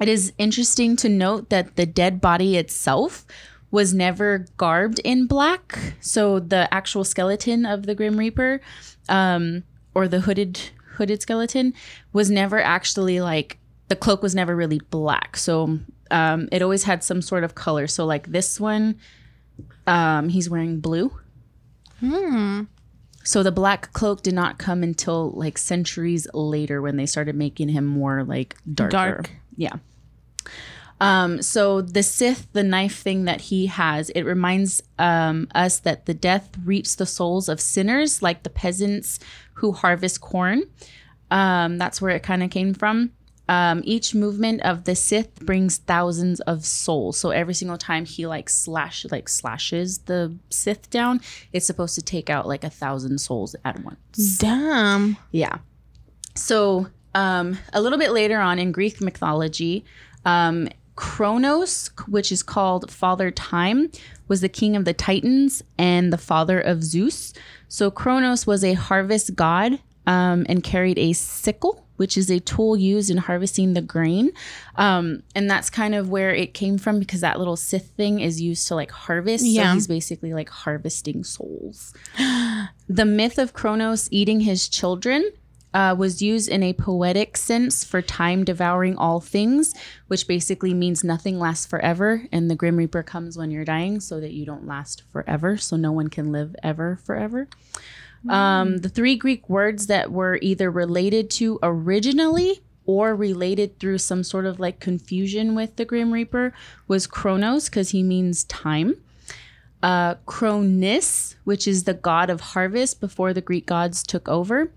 [0.00, 3.26] It is interesting to note that the dead body itself
[3.70, 5.78] was never garbed in black.
[6.00, 8.60] So the actual skeleton of the Grim Reaper,
[9.08, 10.60] um, or the hooded
[10.96, 11.74] hooded skeleton,
[12.12, 15.36] was never actually like the cloak was never really black.
[15.36, 15.78] So
[16.10, 17.86] um, it always had some sort of color.
[17.86, 18.98] So like this one,
[19.86, 21.12] um, he's wearing blue.
[22.00, 22.62] Hmm.
[23.24, 27.70] So the black cloak did not come until like centuries later when they started making
[27.70, 28.90] him more like darker.
[28.90, 29.30] Dark.
[29.56, 29.74] Yeah.
[31.00, 36.06] Um, so the Sith, the knife thing that he has, it reminds um, us that
[36.06, 39.18] the death reaps the souls of sinners, like the peasants
[39.54, 40.62] who harvest corn.
[41.30, 43.12] Um, that's where it kind of came from.
[43.46, 47.18] Um, each movement of the Sith brings thousands of souls.
[47.18, 51.20] So every single time he like slash like slashes the Sith down,
[51.52, 54.38] it's supposed to take out like a thousand souls at once.
[54.38, 55.18] Damn.
[55.30, 55.58] Yeah.
[56.34, 59.84] So um, a little bit later on in Greek mythology,
[60.24, 63.90] um, Kronos, which is called Father Time,
[64.28, 67.32] was the king of the Titans and the father of Zeus.
[67.68, 72.76] So Kronos was a harvest god um, and carried a sickle, which is a tool
[72.76, 74.30] used in harvesting the grain.
[74.76, 78.40] Um, and that's kind of where it came from because that little Sith thing is
[78.40, 79.44] used to like harvest.
[79.44, 79.74] So Yeah.
[79.74, 81.92] he's basically like harvesting souls.
[82.86, 85.30] The myth of Kronos eating his children
[85.74, 89.74] uh, was used in a poetic sense for time devouring all things,
[90.06, 92.22] which basically means nothing lasts forever.
[92.32, 95.56] And the Grim Reaper comes when you're dying so that you don't last forever.
[95.56, 97.48] So no one can live ever forever.
[98.26, 104.22] Um, the three Greek words that were either related to originally or related through some
[104.22, 106.54] sort of like confusion with the Grim Reaper
[106.88, 108.96] was Chronos because he means time
[109.84, 114.72] uh, Cronus, which is the god of harvest before the Greek gods took over,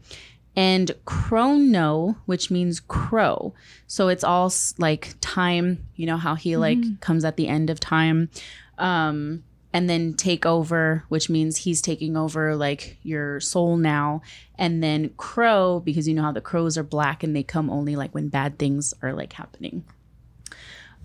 [0.57, 3.53] and Chrono, which means crow.
[3.85, 7.79] So it's all like time, you know, how he like comes at the end of
[7.79, 8.31] time.
[8.79, 14.23] Um, and then take over, which means he's taking over like your soul now.
[14.57, 17.95] And then crow, because you know how the crows are black and they come only
[17.95, 19.85] like when bad things are like happening.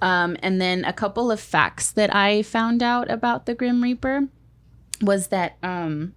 [0.01, 4.29] Um, and then a couple of facts that I found out about the Grim Reaper
[5.03, 6.15] was that um,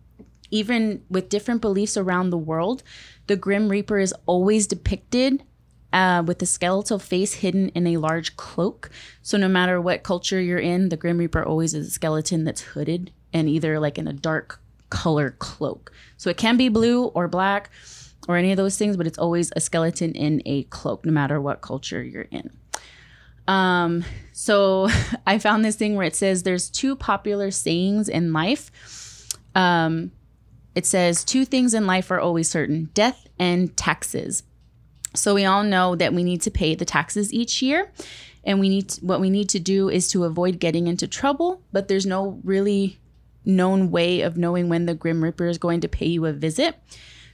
[0.56, 2.82] even with different beliefs around the world,
[3.28, 5.44] the Grim Reaper is always depicted
[5.92, 8.90] uh, with the skeletal face hidden in a large cloak.
[9.22, 12.62] So no matter what culture you're in, the Grim Reaper always is a skeleton that's
[12.62, 15.92] hooded and either like in a dark color cloak.
[16.16, 17.70] So it can be blue or black
[18.30, 21.42] or any of those things, but it's always a skeleton in a cloak, no matter
[21.42, 22.50] what culture you're in.
[23.46, 24.88] Um, so
[25.28, 28.72] I found this thing where it says there's two popular sayings in life.
[29.54, 30.12] Um,
[30.76, 34.44] it says two things in life are always certain: death and taxes.
[35.14, 37.92] So we all know that we need to pay the taxes each year,
[38.44, 41.62] and we need to, what we need to do is to avoid getting into trouble.
[41.72, 43.00] But there's no really
[43.46, 46.76] known way of knowing when the Grim Reaper is going to pay you a visit.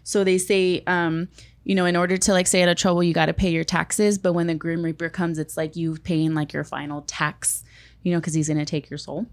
[0.03, 1.29] So they say, um,
[1.63, 3.63] you know, in order to like stay out of trouble, you got to pay your
[3.63, 4.17] taxes.
[4.17, 7.63] But when the Grim Reaper comes, it's like you've paying like your final tax,
[8.03, 9.25] you know, because he's going to take your soul.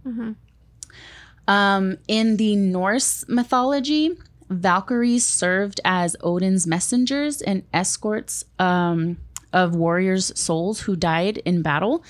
[1.48, 4.16] Um, in the Norse mythology,
[4.50, 9.16] Valkyries served as Odin's messengers and escorts um,
[9.52, 12.04] of warriors' souls who died in battle.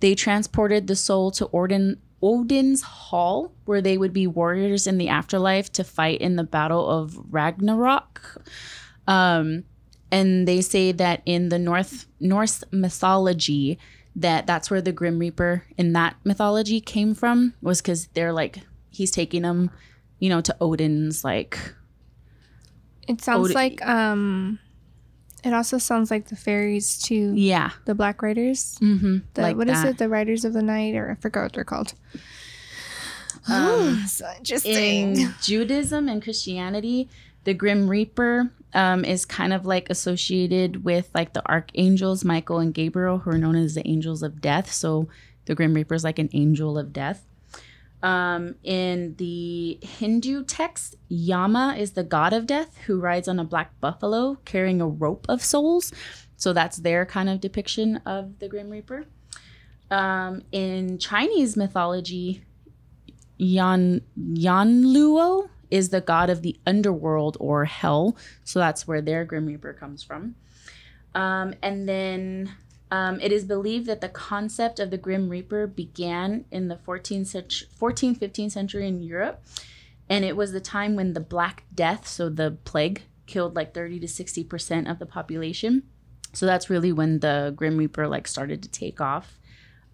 [0.00, 5.08] They transported the soul to Odin, Odin's hall, where they would be warriors in the
[5.08, 8.42] afterlife to fight in the battle of Ragnarok.
[9.06, 9.64] Um,
[10.10, 13.78] and they say that in the North Norse mythology,
[14.14, 18.60] that that's where the Grim Reaper in that mythology came from was because they're like
[18.94, 19.70] he's taking them,
[20.18, 21.58] you know, to Odin's like
[23.08, 24.58] It sounds Odin- like um
[25.44, 28.78] it also sounds like the fairies to yeah, the Black Riders.
[28.80, 29.98] mm-hmm, The like what is it?
[29.98, 31.94] The Riders of the Night or I forgot what they're called.
[33.46, 35.18] Um, so interesting.
[35.20, 37.10] in Judaism and Christianity,
[37.44, 42.72] the Grim Reaper um, is kind of like associated with like the archangels Michael and
[42.72, 44.72] Gabriel, who are known as the angels of death.
[44.72, 45.08] So
[45.44, 47.26] the Grim Reaper is like an angel of death.
[48.04, 53.44] Um, in the Hindu text, Yama is the god of death who rides on a
[53.44, 55.90] black buffalo carrying a rope of souls.
[56.36, 59.06] So that's their kind of depiction of the Grim Reaper.
[59.90, 62.44] Um, in Chinese mythology,
[63.38, 68.18] Yan Yanluo is the god of the underworld or hell.
[68.44, 70.34] So that's where their Grim Reaper comes from.
[71.14, 72.54] Um, and then
[72.94, 77.26] um, it is believed that the concept of the Grim Reaper began in the 14th
[77.26, 79.42] century, 14th, 15th century in Europe.
[80.08, 83.98] And it was the time when the Black Death, so the plague, killed like 30
[83.98, 85.82] to 60% of the population.
[86.34, 89.40] So that's really when the Grim Reaper like started to take off.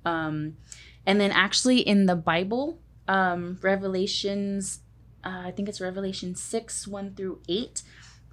[0.05, 0.59] Um,
[1.07, 4.81] and then actually in the Bible, um, Revelations,
[5.25, 7.83] uh, I think it's Revelation 6, 1 through 8,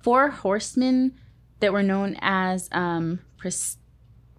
[0.02, 1.14] four horsemen
[1.62, 3.20] that were known as um,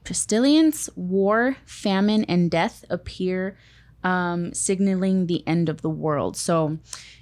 [0.08, 3.58] pestilence, war, famine, and death appear,
[4.02, 6.34] um, signaling the end of the world.
[6.34, 6.78] So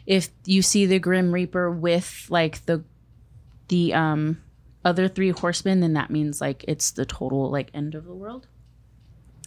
[0.06, 2.84] if you see the Grim Reaper with like the
[3.66, 4.40] the um,
[4.84, 8.46] other three horsemen, then that means like it's the total like end of the world.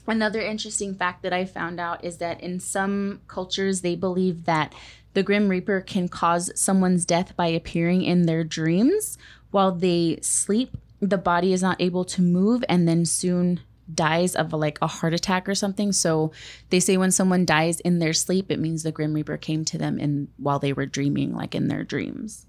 [0.06, 4.76] Another interesting fact that I found out is that in some cultures, they believe that
[5.14, 9.18] the Grim Reaper can cause someone's death by appearing in their dreams
[9.52, 10.76] while they sleep.
[11.02, 13.62] The body is not able to move and then soon
[13.94, 15.92] dies of like a heart attack or something.
[15.92, 16.32] So
[16.70, 19.78] they say when someone dies in their sleep, it means the Grim Reaper came to
[19.78, 22.46] them in while they were dreaming, like in their dreams.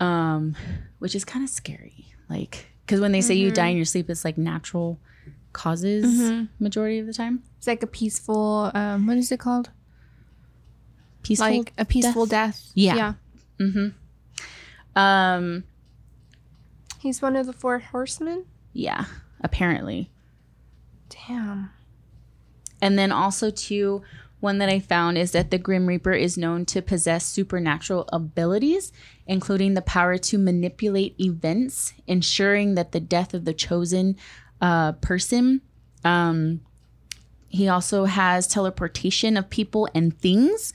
[0.00, 0.56] Um,
[0.98, 2.06] which is kind of scary.
[2.28, 4.98] Like, because when they say you die in your sleep, it's like natural
[5.52, 7.42] causes majority of the time.
[7.58, 8.70] It's like a peaceful.
[8.74, 9.70] Um, what is it called?
[11.22, 11.48] Peaceful.
[11.48, 12.70] like a peaceful death.
[12.74, 12.94] Yeah.
[12.96, 13.12] Yeah.
[13.60, 14.98] Mm-hmm.
[14.98, 15.64] um.
[17.06, 18.46] He's one of the four horsemen.
[18.72, 19.04] Yeah.
[19.40, 20.10] Apparently.
[21.08, 21.70] Damn.
[22.82, 24.02] And then also too,
[24.40, 28.92] one that I found is that the Grim Reaper is known to possess supernatural abilities,
[29.24, 34.16] including the power to manipulate events, ensuring that the death of the chosen
[34.60, 35.62] uh, person.
[36.04, 36.60] Um,
[37.48, 40.74] he also has teleportation of people and things.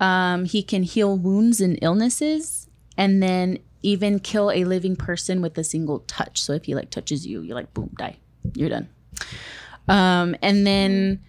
[0.00, 5.56] Um, he can heal wounds and illnesses, and then even kill a living person with
[5.58, 6.40] a single touch.
[6.42, 8.18] So if he like touches you, you're like boom, die,
[8.54, 8.88] you're done.
[9.88, 11.20] Um, and then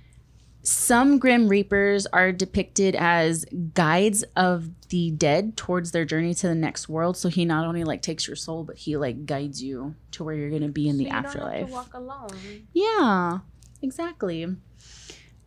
[0.64, 6.56] some Grim Reapers are depicted as guides of the dead towards their journey to the
[6.56, 7.18] next world.
[7.18, 10.36] So he not only like takes your soul, but he like guides you to where
[10.36, 11.70] you're gonna be in the afterlife.
[11.70, 12.30] walk alone.
[12.74, 13.40] Yeah,
[13.82, 14.56] exactly.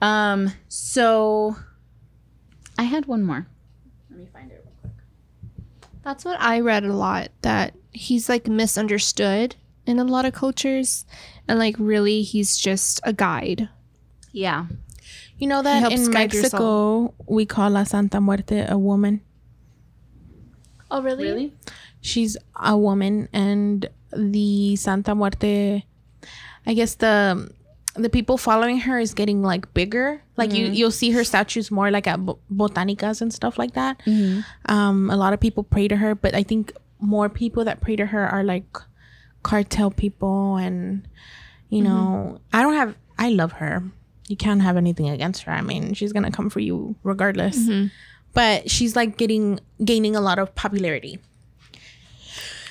[0.03, 1.57] Um, so
[2.77, 3.47] I had one more.
[4.11, 4.54] Let me find it.
[6.05, 7.31] That's what I read a lot.
[7.41, 11.07] That he's like misunderstood in a lot of cultures,
[11.49, 13.69] and like really, he's just a guide.
[14.33, 14.67] Yeah.
[15.39, 19.23] You know that in Mexico we call La Santa Muerte a woman.
[20.91, 21.25] Oh, really?
[21.25, 21.53] Really?
[22.01, 25.85] She's a woman, and the Santa Muerte.
[26.67, 27.51] I guess the
[27.95, 30.24] the people following her is getting like bigger.
[30.37, 30.75] Like you, mm-hmm.
[30.75, 34.01] you'll see her statues more like at bo- botanicas and stuff like that.
[34.05, 34.41] Mm-hmm.
[34.67, 37.97] Um, a lot of people pray to her, but I think more people that pray
[37.97, 38.67] to her are like
[39.43, 41.07] cartel people, and
[41.69, 41.93] you mm-hmm.
[41.93, 42.97] know, I don't have.
[43.19, 43.83] I love her.
[44.27, 45.53] You can't have anything against her.
[45.53, 47.57] I mean, she's gonna come for you regardless.
[48.33, 51.21] But she's like getting gaining a lot of popularity.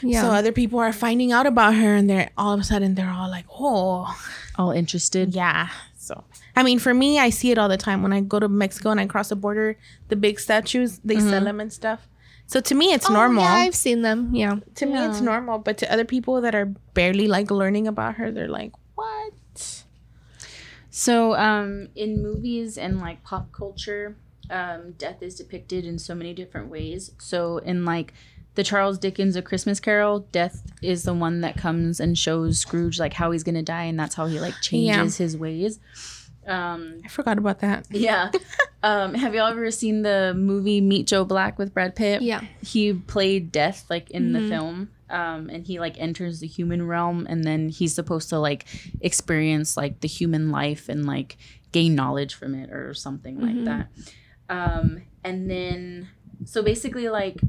[0.02, 0.24] Yeah.
[0.24, 3.10] So other people are finding out about her, and they're all of a sudden they're
[3.10, 4.14] all like, "Oh,
[4.58, 5.34] All interested.
[5.34, 5.70] yeah."
[6.56, 8.48] So I mean, for me, I see it all the time when I go to
[8.48, 9.78] Mexico and I cross the border.
[10.10, 12.08] The big statues they sell them and stuff.
[12.46, 13.44] So to me, it's Oh, normal.
[13.44, 14.36] Yeah, I've seen them.
[14.36, 14.58] Yeah.
[14.76, 15.58] to me, it's normal.
[15.60, 19.84] But to other people that are barely like learning about her, they're like, "What?"
[20.90, 24.16] So, um, in movies and like pop culture,
[24.50, 27.12] um, death is depicted in so many different ways.
[27.18, 28.14] So, in like
[28.56, 33.00] the Charles Dickens A Christmas Carol, death is the one that comes and shows Scrooge
[33.00, 35.80] like how he's gonna die, and that's how he like changes his ways.
[36.48, 37.88] Um, I forgot about that.
[37.90, 38.32] yeah.
[38.84, 42.22] um, have y'all ever seen the movie Meet Joe Black with Brad Pitt?
[42.22, 42.42] Yeah.
[42.62, 44.90] He played death like in the film.
[45.10, 48.66] Um, and he like enters the human realm and then he's supposed to like
[49.00, 51.38] experience like the human life and like
[51.72, 53.90] gain knowledge from it or something like that.
[54.50, 56.10] Um, and then
[56.46, 57.40] so basically like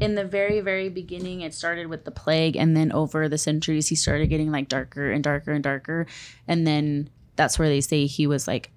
[0.00, 3.88] in the very very beginning it started with the plague and then over the centuries
[3.88, 6.06] he started getting like darker and darker and darker
[6.46, 8.70] and then that's where they say he was like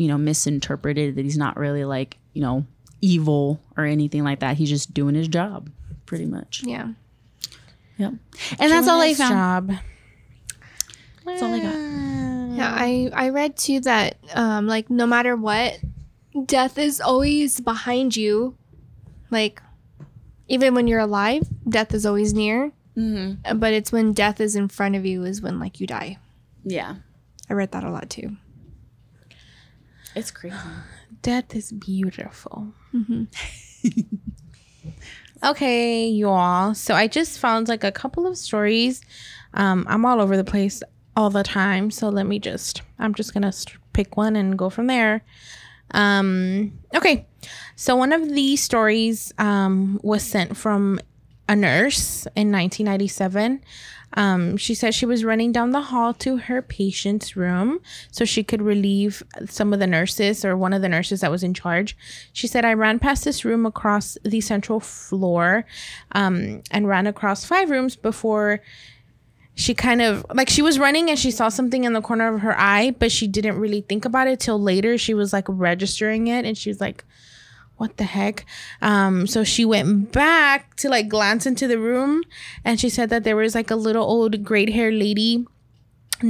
[0.00, 2.66] you know, misinterpreted that he's not really like, you know,
[3.02, 4.56] evil or anything like that.
[4.56, 5.68] He's just doing his job,
[6.06, 6.62] pretty much.
[6.64, 6.88] Yeah.
[7.98, 8.14] Yep.
[8.58, 9.68] And that's all I found.
[9.68, 9.78] Job.
[11.26, 12.56] That's all I got.
[12.56, 15.78] Yeah, I I read too that um like no matter what,
[16.46, 18.56] death is always behind you.
[19.30, 19.62] Like
[20.48, 22.72] even when you're alive, death is always near.
[22.96, 23.58] Mm-hmm.
[23.58, 26.16] But it's when death is in front of you is when like you die.
[26.64, 26.96] Yeah.
[27.50, 28.36] I read that a lot too.
[30.14, 30.56] It's crazy.
[31.22, 32.72] Death is beautiful.
[35.44, 36.74] okay, you all.
[36.74, 39.02] So I just found like a couple of stories.
[39.54, 40.82] Um, I'm all over the place
[41.16, 41.90] all the time.
[41.90, 45.22] So let me just, I'm just going to st- pick one and go from there.
[45.90, 47.26] Um, okay.
[47.74, 51.00] So one of these stories um, was sent from
[51.48, 53.60] a nurse in 1997.
[54.14, 58.42] Um, she said she was running down the hall to her patient's room so she
[58.42, 61.96] could relieve some of the nurses or one of the nurses that was in charge.
[62.32, 65.64] She said, I ran past this room across the central floor
[66.12, 68.60] um, and ran across five rooms before
[69.54, 72.40] she kind of like she was running and she saw something in the corner of
[72.40, 74.96] her eye, but she didn't really think about it till later.
[74.96, 77.04] She was like registering it and she was like,
[77.80, 78.44] what the heck?
[78.82, 82.22] Um, so she went back to like glance into the room
[82.62, 85.46] and she said that there was like a little old great hair lady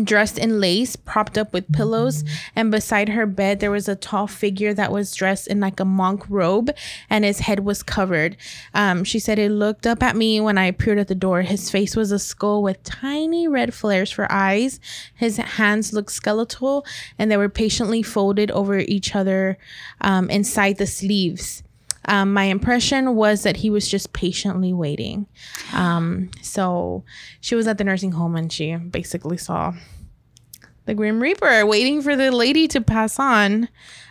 [0.04, 2.24] dressed in lace, propped up with pillows,
[2.54, 5.84] and beside her bed there was a tall figure that was dressed in like a
[5.84, 6.70] monk robe,
[7.08, 8.36] and his head was covered.
[8.74, 11.42] Um, she said he looked up at me when I appeared at the door.
[11.42, 14.80] His face was a skull with tiny red flares for eyes.
[15.14, 16.84] His hands looked skeletal,
[17.18, 19.58] and they were patiently folded over each other
[20.00, 21.62] um, inside the sleeves.
[22.06, 25.26] Um, my impression was that he was just patiently waiting.
[25.74, 27.04] Um, so
[27.40, 29.74] she was at the nursing home and she basically saw
[30.86, 33.68] the Grim Reaper waiting for the lady to pass on.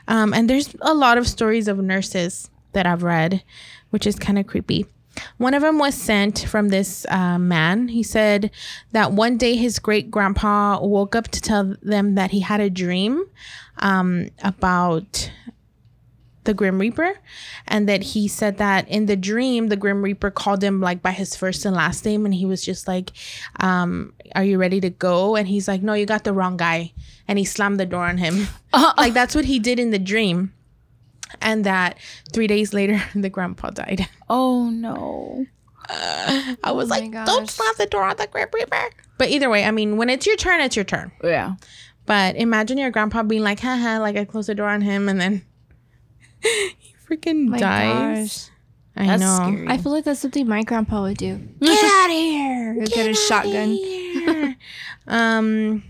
[0.08, 3.43] Um, and there's a lot of stories of nurses that I've read,
[3.89, 4.86] which is kind of creepy.
[5.38, 7.89] One of them was sent from this uh, man.
[7.89, 8.52] He said
[8.91, 12.69] that one day his great grandpa woke up to tell them that he had a
[12.69, 13.25] dream
[13.80, 15.32] um, about
[16.43, 17.19] the Grim Reaper,
[17.67, 21.12] and that he said that in the dream, the Grim Reaper called him like by
[21.12, 23.12] his first and last name, and he was just like,
[23.60, 26.93] um, "Are you ready to go?" And he's like, "No, you got the wrong guy,"
[27.28, 28.47] and he slammed the door on him.
[28.97, 30.54] like that's what he did in the dream,
[31.41, 31.97] and that
[32.34, 34.08] three days later, the grandpa died.
[34.30, 35.45] Oh no.
[35.91, 37.28] I was my like, gosh.
[37.28, 40.25] "Don't slam the door on the Grim Reaper." But either way, I mean, when it's
[40.25, 41.12] your turn, it's your turn.
[41.23, 41.56] Yeah.
[42.06, 45.21] But imagine your grandpa being like, haha, like I closed the door on him and
[45.21, 45.45] then
[46.78, 48.52] he freaking My dies.
[48.95, 49.36] I That's know.
[49.36, 49.67] scary.
[49.67, 51.38] I feel like that's something my grandpa would do.
[51.62, 52.73] Get out of here.
[52.73, 54.56] He'll get a shotgun.
[55.08, 55.84] um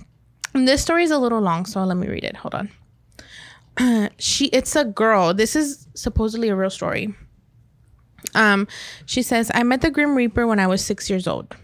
[0.54, 2.36] this story is a little long, so let me read it.
[2.38, 4.10] Hold on.
[4.18, 5.34] she it's a girl.
[5.34, 7.14] This is supposedly a real story.
[8.36, 8.68] Um,
[9.06, 11.56] she says, I met the Grim Reaper when I was six years old.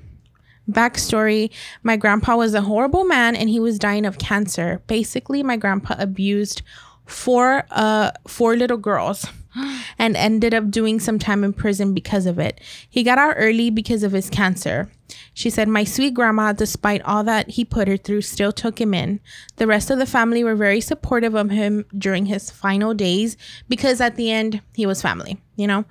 [0.70, 1.52] Backstory
[1.84, 4.82] My grandpa was a horrible man and he was dying of cancer.
[4.88, 6.64] Basically, my grandpa abused
[7.06, 9.28] four uh four little girls
[10.00, 12.60] and ended up doing some time in prison because of it.
[12.90, 14.90] He got out early because of his cancer.
[15.34, 18.94] She said, My sweet grandma, despite all that he put her through, still took him
[18.94, 19.20] in.
[19.58, 23.38] The rest of the family were very supportive of him during his final days
[23.70, 25.86] because at the end, he was family, you know?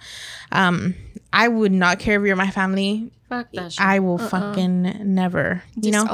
[0.53, 0.95] Um,
[1.33, 3.11] I would not care if you're my family.
[3.29, 3.81] Fuck that shit.
[3.81, 6.07] I will fucking never, you know?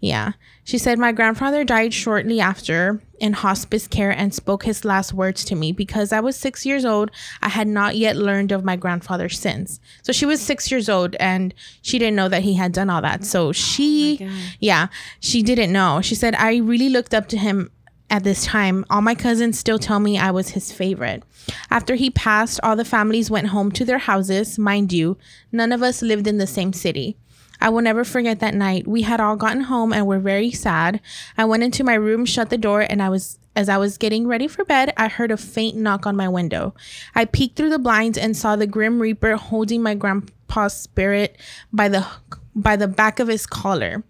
[0.00, 0.32] Yeah.
[0.64, 5.44] She said, My grandfather died shortly after in hospice care and spoke his last words
[5.46, 7.10] to me because I was six years old.
[7.40, 9.80] I had not yet learned of my grandfather's sins.
[10.02, 13.00] So she was six years old and she didn't know that he had done all
[13.02, 13.24] that.
[13.24, 14.28] So oh she,
[14.60, 14.88] yeah,
[15.20, 16.00] she didn't know.
[16.02, 17.70] She said, I really looked up to him
[18.10, 18.84] at this time.
[18.90, 21.22] All my cousins still tell me I was his favorite.
[21.70, 24.58] After he passed, all the families went home to their houses.
[24.58, 25.16] Mind you,
[25.52, 27.16] none of us lived in the same city.
[27.60, 28.86] I will never forget that night.
[28.86, 31.00] We had all gotten home and were very sad.
[31.36, 34.26] I went into my room, shut the door, and I was as I was getting
[34.26, 36.74] ready for bed, I heard a faint knock on my window.
[37.14, 41.38] I peeked through the blinds and saw the grim reaper holding my grandpa's spirit
[41.72, 42.06] by the
[42.54, 44.04] by the back of his collar.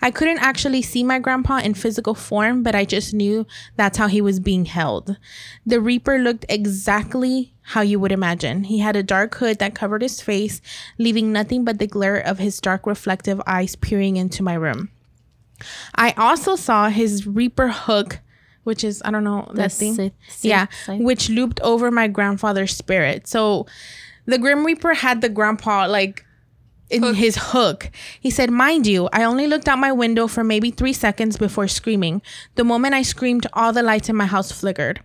[0.00, 3.46] I couldn't actually see my grandpa in physical form, but I just knew
[3.76, 5.16] that's how he was being held.
[5.66, 8.64] The Reaper looked exactly how you would imagine.
[8.64, 10.60] He had a dark hood that covered his face,
[10.98, 14.90] leaving nothing but the glare of his dark reflective eyes peering into my room.
[15.96, 18.20] I also saw his Reaper hook,
[18.62, 19.94] which is, I don't know, that thing.
[20.42, 20.66] Yeah,
[21.04, 23.26] which looped over my grandfather's spirit.
[23.26, 23.66] So
[24.26, 26.24] the Grim Reaper had the grandpa like
[26.90, 27.90] in his hook.
[28.20, 31.68] He said, Mind you, I only looked out my window for maybe three seconds before
[31.68, 32.22] screaming.
[32.54, 35.00] The moment I screamed, all the lights in my house flickered.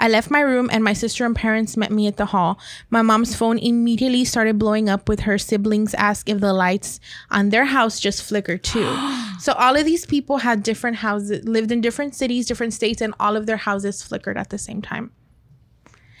[0.00, 2.60] I left my room and my sister and parents met me at the hall.
[2.88, 7.50] My mom's phone immediately started blowing up with her siblings ask if the lights on
[7.50, 8.96] their house just flickered too.
[9.40, 13.12] so all of these people had different houses, lived in different cities, different states, and
[13.18, 15.10] all of their houses flickered at the same time.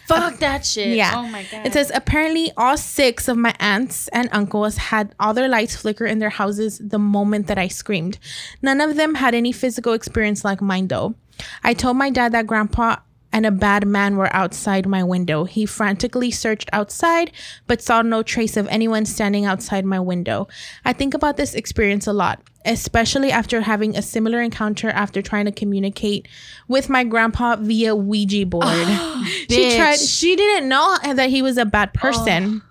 [0.08, 0.96] Fuck that shit.
[0.96, 1.12] Yeah.
[1.14, 1.66] Oh my god.
[1.66, 6.06] It says apparently all six of my aunts and uncles had all their lights flicker
[6.06, 8.18] in their houses the moment that I screamed.
[8.62, 11.14] None of them had any physical experience like mine though.
[11.62, 12.96] I told my dad that grandpa
[13.32, 15.44] and a bad man were outside my window.
[15.44, 17.30] He frantically searched outside
[17.66, 20.48] but saw no trace of anyone standing outside my window.
[20.84, 25.46] I think about this experience a lot, especially after having a similar encounter after trying
[25.46, 26.28] to communicate
[26.68, 28.66] with my grandpa via Ouija board.
[29.50, 32.62] she tried she didn't know that he was a bad person.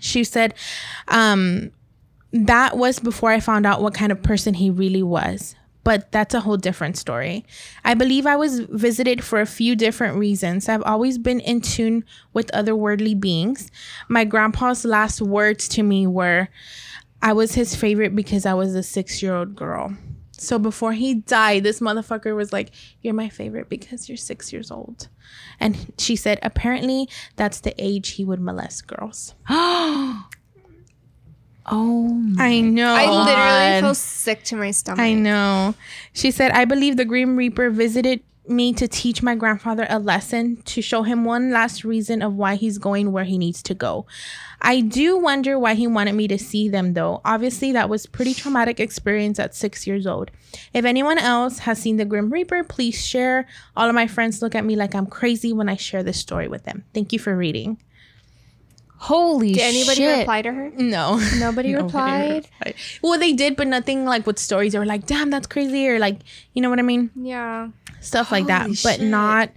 [0.00, 0.54] She said
[1.06, 1.70] um
[2.32, 5.54] that was before I found out what kind of person he really was.
[5.84, 7.46] But that's a whole different story.
[7.82, 10.68] I believe I was visited for a few different reasons.
[10.68, 13.70] I've always been in tune with otherworldly beings.
[14.06, 16.48] My grandpa's last words to me were,
[17.20, 19.96] I was his favorite because I was a six year old girl.
[20.32, 22.70] So before he died, this motherfucker was like,
[23.02, 25.08] You're my favorite because you're six years old.
[25.58, 29.34] And she said, Apparently, that's the age he would molest girls.
[29.48, 30.24] oh
[31.66, 32.94] my I know.
[32.94, 33.80] I literally God.
[33.80, 35.00] feel sick to my stomach.
[35.00, 35.74] I know.
[36.12, 40.56] She said, I believe the Grim Reaper visited me to teach my grandfather a lesson
[40.62, 44.06] to show him one last reason of why he's going where he needs to go.
[44.60, 47.20] I do wonder why he wanted me to see them though.
[47.24, 50.30] Obviously that was pretty traumatic experience at 6 years old.
[50.72, 53.46] If anyone else has seen the Grim Reaper, please share.
[53.76, 56.48] All of my friends look at me like I'm crazy when I share this story
[56.48, 56.84] with them.
[56.92, 57.78] Thank you for reading.
[59.00, 59.58] Holy shit.
[59.58, 60.18] Did anybody shit.
[60.18, 60.70] reply to her?
[60.76, 61.20] No.
[61.36, 62.48] Nobody replied.
[62.60, 62.74] replied.
[63.00, 66.18] Well, they did, but nothing like with stories or like, damn, that's crazy, or like,
[66.52, 67.10] you know what I mean?
[67.14, 67.68] Yeah.
[68.00, 69.50] Stuff like that, Holy but not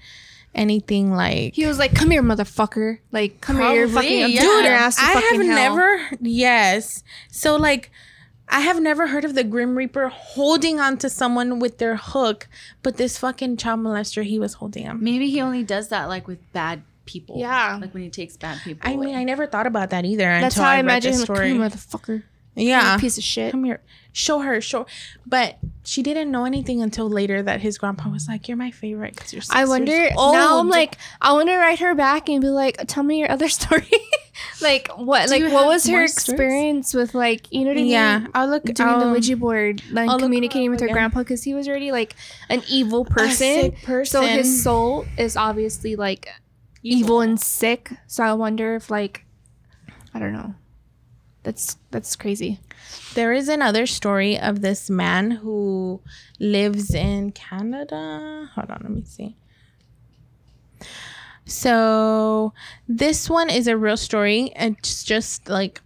[0.53, 1.53] anything like.
[1.53, 2.99] He was like, "Come here, motherfucker!
[3.11, 4.41] Like, come here, you're fucking, I'm yeah.
[4.41, 7.03] doing your ass to I fucking have hell." never, yes.
[7.29, 7.91] So like,
[8.49, 12.47] I have never heard of the Grim Reaper holding on to someone with their hook,
[12.83, 15.01] but this fucking child molester, he was holding him.
[15.01, 17.39] Maybe he only does that like with bad people.
[17.39, 17.77] Yeah.
[17.79, 18.89] Like when he takes bad people.
[18.89, 19.15] I mean.
[19.15, 21.23] I never thought about that either That's until how I, I, read imagine the him.
[21.23, 21.49] story.
[21.51, 22.23] Come here, motherfucker!
[22.55, 23.51] Yeah, piece of shit.
[23.51, 23.81] come here
[24.13, 24.85] show her show
[25.25, 29.15] but she didn't know anything until later that his grandpa was like you're my favorite
[29.15, 29.93] because you're six I wonder.
[29.93, 33.19] years Now I'm like, I want to write her back and be like, "Tell me
[33.19, 33.87] your other story.
[34.61, 35.29] like, what?
[35.29, 36.29] Do like, what was her more stories?
[36.29, 37.87] experience with like, you know what I mean?
[37.87, 40.93] yeah i'll look doing I'll, the um, Ouija board, like I'll communicating with her again.
[40.95, 42.15] grandpa because he was already like
[42.49, 43.71] an evil person.
[43.83, 46.27] person So his soul is obviously like
[46.83, 47.21] evil.
[47.21, 47.91] and sick.
[48.07, 49.25] So I wonder if like,
[50.13, 50.53] I don't know.
[51.43, 52.59] That's that's crazy.
[53.15, 56.01] there is another story of this man who
[56.39, 58.49] lives in canada.
[58.53, 59.35] Hold on let me see.
[61.45, 62.53] So
[62.87, 64.51] this one is a real story.
[64.55, 65.81] It's just like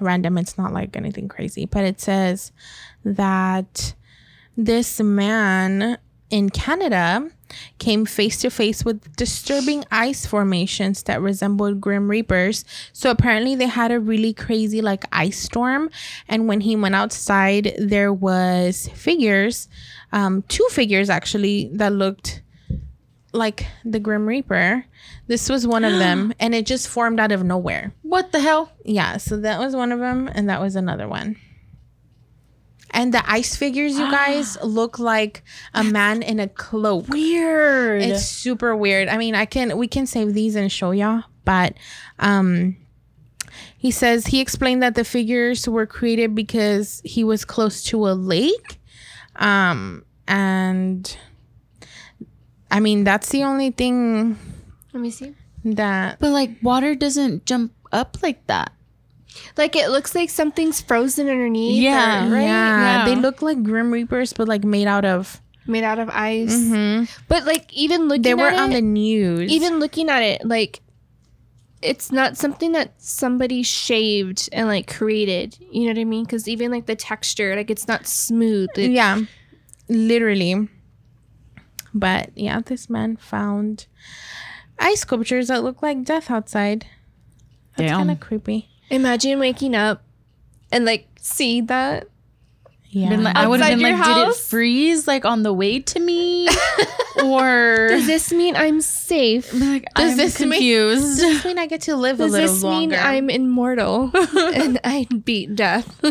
[0.00, 0.36] random.
[0.36, 1.64] It's not like anything crazy.
[1.66, 2.52] But it says
[3.04, 3.94] that
[4.56, 5.98] this man
[6.30, 7.30] in Canada
[7.78, 12.64] came face to face with disturbing ice formations that resembled grim reapers.
[12.92, 15.90] So apparently they had a really crazy like ice storm
[16.28, 19.68] and when he went outside there was figures
[20.12, 22.42] um two figures actually that looked
[23.32, 24.84] like the grim reaper.
[25.26, 27.92] This was one of them and it just formed out of nowhere.
[28.02, 28.72] what the hell?
[28.84, 31.36] Yeah, so that was one of them, and that was another one.
[32.92, 35.42] And the ice figures, you guys, look like
[35.74, 37.08] a man in a cloak.
[37.08, 38.02] Weird.
[38.02, 39.08] It's super weird.
[39.08, 41.74] I mean, I can we can save these and show y'all, but
[42.18, 42.76] um
[43.76, 48.12] he says he explained that the figures were created because he was close to a
[48.14, 48.78] lake.
[49.36, 51.16] Um and
[52.70, 54.38] I mean, that's the only thing
[54.92, 55.34] Let me see.
[55.64, 58.72] that but like water doesn't jump up like that.
[59.56, 61.82] Like it looks like something's frozen underneath.
[61.82, 62.42] Yeah, or- right.
[62.42, 66.54] yeah, they look like grim reapers but like made out of made out of ice.
[66.54, 67.08] Mhm.
[67.28, 69.50] But like even looking They were at on it, the news.
[69.50, 70.80] even looking at it, like
[71.82, 75.58] it's not something that somebody shaved and like created.
[75.70, 76.24] You know what I mean?
[76.24, 78.68] Because even like the texture, like it's not smooth.
[78.76, 79.20] It- yeah,
[79.88, 80.68] literally.
[81.94, 83.86] But yeah, this man found
[84.78, 86.86] ice sculptures that look like death outside.
[87.76, 88.68] That's kind of creepy.
[88.92, 90.02] Imagine waking up
[90.70, 92.06] and like see that.
[92.90, 93.08] Yeah.
[93.08, 95.52] Been like, I would have Outside been your like, did it freeze like on the
[95.52, 96.46] way to me,
[97.24, 99.50] or Does this mean I'm safe?
[99.54, 101.02] like Does I'm this mean- confused?
[101.02, 102.48] Does this mean I get to live a little longer?
[102.48, 104.10] Does this mean I'm immortal
[104.54, 106.04] and I beat death?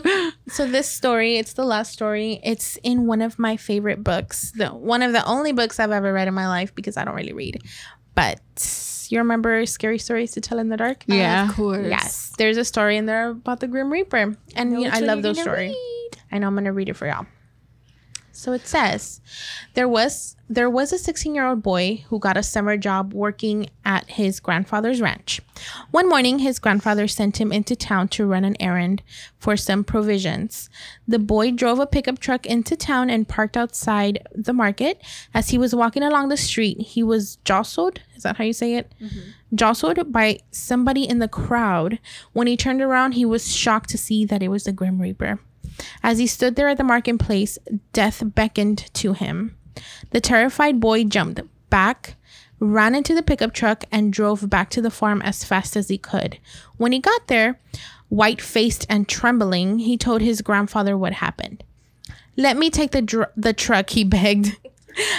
[0.47, 2.39] So this story, it's the last story.
[2.43, 4.51] It's in one of my favorite books.
[4.55, 7.13] The one of the only books I've ever read in my life because I don't
[7.15, 7.61] really read.
[8.15, 8.39] But
[9.11, 11.03] you remember Scary Stories to Tell in the Dark?
[11.07, 11.87] yeah, of course.
[11.87, 12.33] Yes.
[12.37, 14.35] There's a story in there about the Grim Reaper.
[14.55, 15.75] And you know, I love those stories.
[16.31, 17.25] I know I'm gonna read it for y'all.
[18.31, 19.21] So it says
[19.73, 23.69] there was there was a 16 year old boy who got a summer job working
[23.85, 25.39] at his grandfather's ranch.
[25.91, 29.01] One morning, his grandfather sent him into town to run an errand
[29.39, 30.69] for some provisions.
[31.07, 35.01] The boy drove a pickup truck into town and parked outside the market.
[35.33, 38.01] As he was walking along the street, he was jostled.
[38.17, 38.93] Is that how you say it?
[39.01, 39.55] Mm-hmm.
[39.55, 41.97] Jostled by somebody in the crowd.
[42.33, 45.39] When he turned around, he was shocked to see that it was the Grim Reaper.
[46.03, 47.57] As he stood there at the marketplace,
[47.93, 49.57] death beckoned to him.
[50.11, 52.15] The terrified boy jumped back,
[52.59, 55.97] ran into the pickup truck, and drove back to the farm as fast as he
[55.97, 56.37] could.
[56.77, 57.59] When he got there,
[58.09, 61.63] white faced and trembling, he told his grandfather what happened.
[62.37, 64.57] Let me take the dr- the truck, he begged.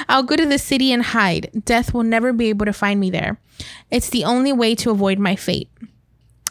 [0.09, 1.63] I'll go to the city and hide.
[1.65, 3.39] Death will never be able to find me there.
[3.91, 5.71] It's the only way to avoid my fate.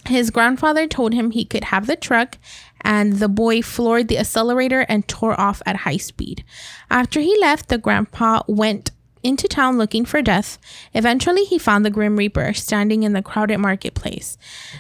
[0.08, 2.38] His grandfather told him he could have the truck,
[2.84, 6.44] and the boy floored the accelerator and tore off at high speed.
[6.90, 8.92] After he left, the grandpa went
[9.24, 10.58] into town looking for death.
[10.94, 14.38] Eventually, he found the Grim Reaper standing in the crowded marketplace.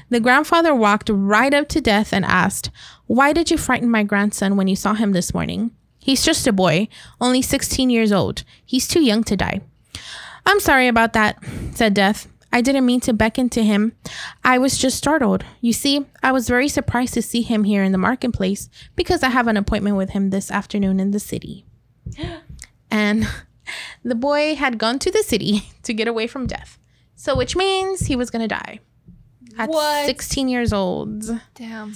[0.10, 2.70] The grandfather walked right up to Death and asked,
[3.08, 5.72] Why did you frighten my grandson when you saw him this morning?
[6.00, 6.88] He's just a boy,
[7.20, 8.44] only 16 years old.
[8.66, 9.62] He's too young to die.
[10.46, 11.38] I'm sorry about that,
[11.76, 12.28] said Death.
[12.52, 13.94] I didn't mean to beckon to him.
[14.44, 15.46] I was just startled.
[15.62, 19.30] You see, I was very surprised to see him here in the marketplace because I
[19.30, 21.66] have an appointment with him this afternoon in the city.
[22.94, 23.26] And
[24.04, 26.78] the boy had gone to the city to get away from death.
[27.16, 28.80] So, which means he was going to die
[29.58, 30.06] at What?
[30.06, 31.24] 16 years old.
[31.56, 31.94] Damn.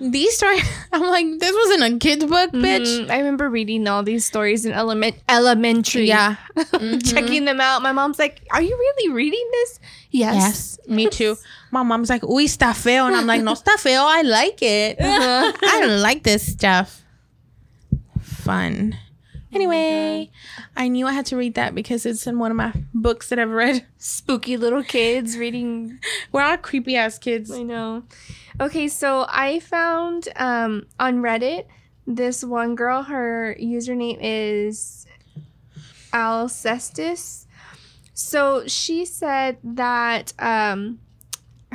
[0.00, 3.06] These stories, I'm like, this wasn't a kid's book, bitch.
[3.06, 6.06] Mm, I remember reading all these stories in element elementary.
[6.06, 6.36] Yeah.
[7.04, 7.82] Checking them out.
[7.82, 9.80] My mom's like, Are you really reading this?
[10.10, 10.34] Yes.
[10.34, 11.36] Yes, me too.
[11.70, 13.06] My mom's like, uy, está feo.
[13.06, 14.02] And I'm like, no está feo.
[14.02, 14.96] I like it.
[15.00, 17.02] I like this stuff.
[18.20, 18.96] Fun.
[19.56, 20.30] Anyway,
[20.76, 23.38] I knew I had to read that because it's in one of my books that
[23.38, 23.86] I've read.
[23.98, 25.98] Spooky little kids reading
[26.30, 27.50] We're all creepy ass kids.
[27.50, 28.04] I know.
[28.60, 31.66] Okay, so I found um, on Reddit
[32.06, 33.02] this one girl.
[33.02, 35.06] Her username is
[36.12, 37.46] Alcestis.
[38.12, 41.00] So she said that um,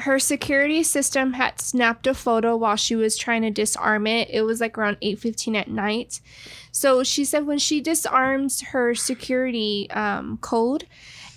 [0.01, 4.29] her security system had snapped a photo while she was trying to disarm it.
[4.29, 6.21] It was like around eight fifteen at night.
[6.71, 10.87] So she said when she disarms her security um, code,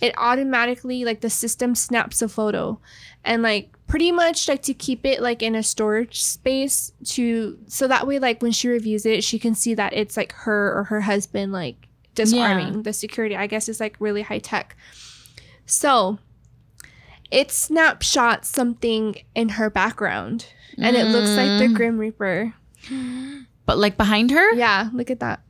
[0.01, 2.79] it automatically like the system snaps a photo
[3.25, 7.89] and like pretty much like to keep it like in a storage space to so
[7.89, 10.85] that way like when she reviews it she can see that it's like her or
[10.85, 14.77] her husband like disarming the security i guess it's like really high tech
[15.67, 16.19] so
[17.35, 20.47] it snapshot something in her background
[20.78, 21.74] and it looks like the mm.
[21.74, 22.55] grim reaper
[23.66, 24.55] but like behind her.
[24.55, 25.43] yeah look at that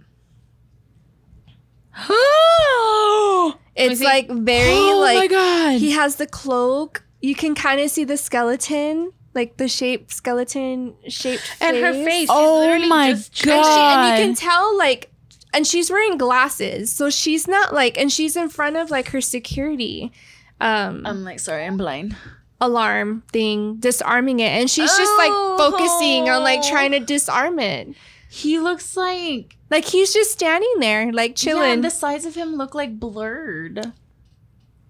[2.09, 4.05] oh it's see.
[4.05, 5.78] like very oh my like god.
[5.78, 10.95] he has the cloak you can kind of see the skeleton like the shape skeleton
[11.09, 12.28] shaped and her face.
[12.30, 15.11] Oh literally my just- and, she, and you can tell like
[15.53, 19.20] and she's wearing glasses so she's not like and she's in front of like her
[19.20, 20.12] security
[20.61, 22.17] um I'm like, sorry, I'm blind.
[22.61, 26.71] alarm thing disarming it and she's just like focusing on like Oh.
[26.71, 27.95] trying to disarm it
[28.31, 32.35] He looks like like he's just standing there like Yeah, chilling and the sides of
[32.37, 33.93] him look like blurred.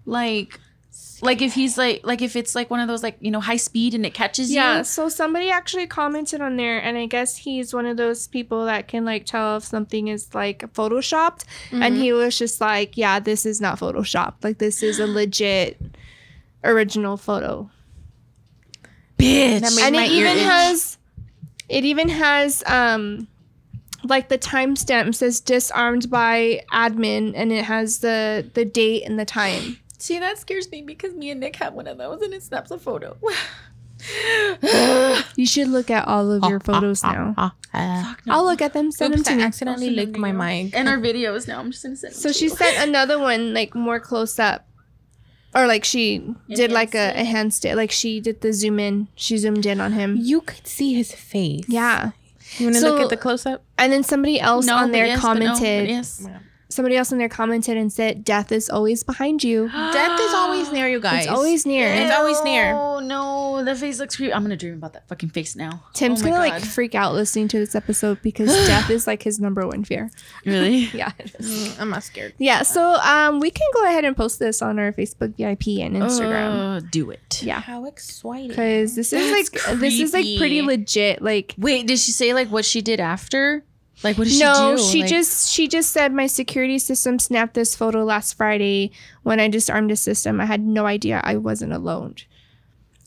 [0.05, 0.59] Like
[1.21, 3.57] like if he's like like if it's like one of those like, you know, high
[3.57, 4.83] speed and it catches Yeah, you.
[4.83, 8.87] so somebody actually commented on there, and I guess he's one of those people that
[8.87, 11.43] can like tell if something is like photoshopped.
[11.71, 14.43] And he was just like, "Yeah, this is not photoshopped.
[14.43, 15.79] Like this is a legit
[16.63, 17.69] original photo."
[19.17, 19.81] bitch.
[19.81, 20.43] And it even itch.
[20.43, 20.97] has,
[21.69, 23.27] it even has um,
[24.03, 29.25] like the timestamp says disarmed by admin, and it has the the date and the
[29.25, 29.77] time.
[30.05, 32.69] See, that scares me because me and Nick have one of those and it snaps
[32.71, 33.17] a photo.
[35.35, 37.33] You should look at all of your photos now.
[37.71, 38.33] Fuck no.
[38.33, 38.91] I'll look at them.
[38.91, 39.43] Send Oops, them to I me.
[39.43, 40.75] accidentally I'll licked my to mic.
[40.75, 41.59] and our videos now.
[41.59, 42.49] I'm just gonna send them So to she you.
[42.51, 44.67] sent another one like more close up.
[45.55, 47.75] Or like she did like a enhanced it.
[47.75, 49.07] Like she did the zoom in.
[49.15, 50.17] She zoomed in on him.
[50.21, 51.63] You could see his face.
[51.67, 52.11] Yeah.
[52.57, 53.63] You want to So- look at the close up?
[53.77, 55.89] And then somebody else on but there yes, but no, but commented.
[55.89, 56.27] yes.
[56.67, 59.67] Somebody else in there commented and said, "Death is always behind you.
[59.93, 61.25] Death is always near you guys.
[61.25, 62.73] It's always near." It's always near.
[62.73, 64.33] Oh no, the face looks creepy.
[64.33, 65.83] I'm gonna dream about that fucking face now.
[65.93, 69.39] Tim's oh gonna like freak out listening to this episode because death is like his
[69.39, 70.09] number one fear.
[70.45, 70.89] really.
[70.95, 71.11] Yeah.
[71.39, 72.33] Mm, I'm not scared.
[72.37, 72.63] Yeah.
[72.63, 76.77] So um, we can go ahead and post this on our Facebook VIP and Instagram.
[76.77, 77.41] Uh, do it.
[77.43, 77.59] yeah.
[77.59, 78.47] How exciting.
[78.49, 81.21] Because this is That's like this is like pretty legit.
[81.21, 83.63] Like Wait, did she say like what she did after?
[84.03, 84.83] Like what did no, she do?
[84.83, 88.91] No, she Like- just she just said my security system snapped this photo last Friday
[89.23, 90.41] when I disarmed the system.
[90.41, 92.15] I had no idea I wasn't alone.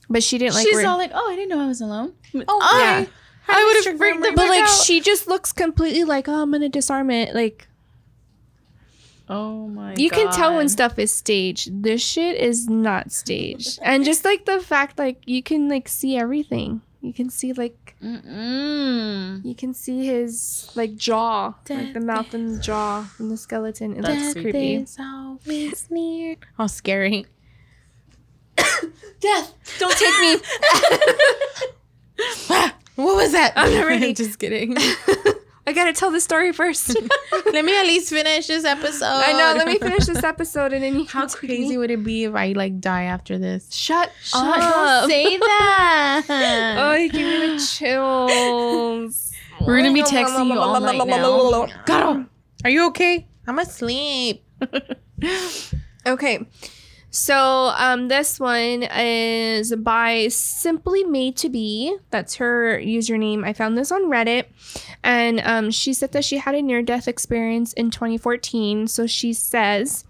[0.09, 0.65] But she didn't like.
[0.65, 2.13] She's re- all like, oh, I didn't know I was alone.
[2.35, 3.05] Oh, oh yeah.
[3.47, 4.69] I would have freaked the But like out.
[4.83, 7.33] she just looks completely like, oh, I'm gonna disarm it.
[7.35, 7.67] Like
[9.27, 9.93] Oh my.
[9.95, 11.83] you can tell when stuff is staged.
[11.83, 13.77] This shit is not staged.
[13.83, 16.81] and just like the fact like you can like see everything.
[17.01, 19.43] You can see like Mm-mm.
[19.43, 23.93] you can see his like jaw, like the mouth and the jaw and the skeleton.
[23.93, 24.85] And that's Death creepy.
[24.99, 26.37] always near.
[26.57, 27.25] How scary.
[29.19, 30.37] Death, don't take me.
[32.99, 33.53] What was that?
[33.55, 34.13] I'm not ready.
[34.13, 34.75] Just kidding.
[35.69, 36.99] I gotta tell the story first.
[37.53, 39.05] let me at least finish this episode.
[39.05, 39.53] I know.
[39.55, 41.77] Let me finish this episode and then you How can take crazy me.
[41.77, 43.71] would it be if I like die after this?
[43.71, 45.07] Shut, Don't up.
[45.11, 46.75] say that.
[46.79, 49.31] Oh, you give me the chills.
[49.61, 51.67] We're gonna be texting you all night now.
[51.85, 52.25] Caro,
[52.63, 53.27] are you okay?
[53.45, 54.43] I'm asleep.
[56.07, 56.47] Okay.
[57.11, 61.97] So um this one is by Simply Made to Be.
[62.11, 63.43] That's her username.
[63.43, 64.45] I found this on Reddit.
[65.03, 68.87] And um she said that she had a near death experience in 2014.
[68.87, 70.05] So she says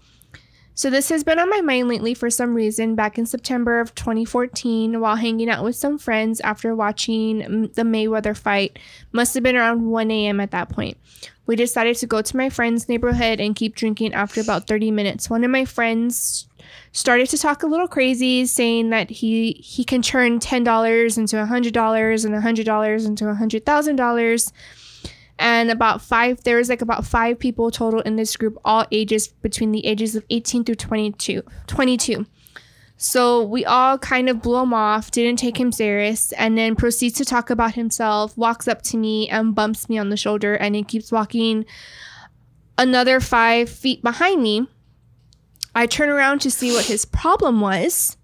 [0.80, 2.94] so this has been on my mind lately for some reason.
[2.94, 8.34] Back in September of 2014, while hanging out with some friends after watching the Mayweather
[8.34, 8.78] fight,
[9.12, 10.40] must have been around 1 a.m.
[10.40, 10.96] at that point.
[11.44, 15.28] We decided to go to my friend's neighborhood and keep drinking after about 30 minutes.
[15.28, 16.48] One of my friends
[16.92, 21.40] started to talk a little crazy, saying that he he can turn ten dollars into
[21.40, 24.52] a hundred dollars and a hundred dollars into a hundred thousand dollars.
[25.38, 29.28] And about five, there was like about five people total in this group, all ages
[29.28, 31.42] between the ages of 18 through 22.
[31.66, 32.26] 22.
[32.98, 37.16] So we all kind of blew him off, didn't take him serious, and then proceeds
[37.16, 40.74] to talk about himself, walks up to me and bumps me on the shoulder, and
[40.74, 41.64] he keeps walking
[42.76, 44.68] another five feet behind me.
[45.74, 48.16] I turn around to see what his problem was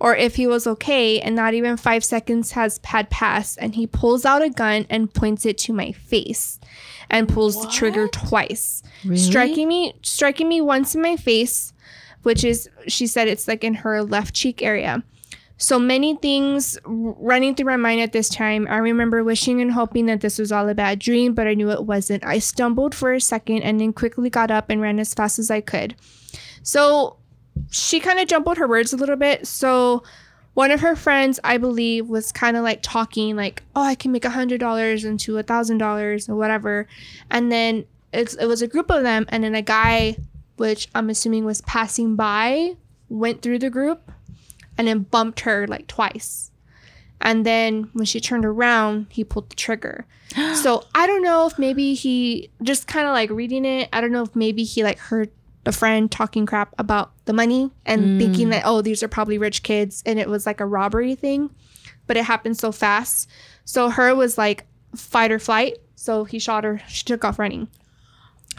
[0.00, 3.86] or if he was okay, and not even five seconds has had passed, and he
[3.86, 6.58] pulls out a gun and points it to my face
[7.08, 8.82] and pulls the trigger twice.
[9.14, 11.72] Striking me striking me once in my face,
[12.22, 15.02] which is she said it's like in her left cheek area.
[15.56, 18.66] So many things running through my mind at this time.
[18.68, 21.70] I remember wishing and hoping that this was all a bad dream, but I knew
[21.70, 22.26] it wasn't.
[22.26, 25.50] I stumbled for a second and then quickly got up and ran as fast as
[25.50, 25.94] I could.
[26.64, 27.18] So
[27.70, 29.46] she kind of jumbled her words a little bit.
[29.46, 30.02] So
[30.54, 34.10] one of her friends, I believe, was kind of like talking like, "Oh, I can
[34.10, 36.88] make a hundred dollars into a thousand dollars or whatever,"
[37.30, 40.16] and then it's, it was a group of them, and then a guy,
[40.56, 42.76] which I'm assuming was passing by,
[43.08, 44.10] went through the group,
[44.78, 46.50] and then bumped her like twice.
[47.20, 50.06] And then when she turned around, he pulled the trigger.
[50.54, 53.88] so I don't know if maybe he just kind of like reading it.
[53.92, 55.30] I don't know if maybe he like heard
[55.66, 58.50] a friend talking crap about the money and thinking mm.
[58.50, 61.50] that oh these are probably rich kids and it was like a robbery thing,
[62.06, 63.28] but it happened so fast.
[63.64, 65.78] So her was like fight or flight.
[65.94, 66.82] So he shot her.
[66.88, 67.68] She took off running.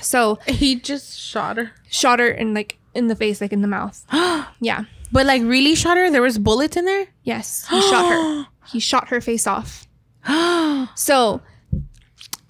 [0.02, 1.72] So He just shot her.
[1.90, 4.04] shot her in like in the face, like in the mouth.
[4.60, 4.86] yeah.
[5.12, 6.10] But like really shot her?
[6.10, 7.08] There was bullets in there?
[7.24, 8.48] Yes, he shot her.
[8.68, 9.88] He shot her face off.
[10.96, 11.42] So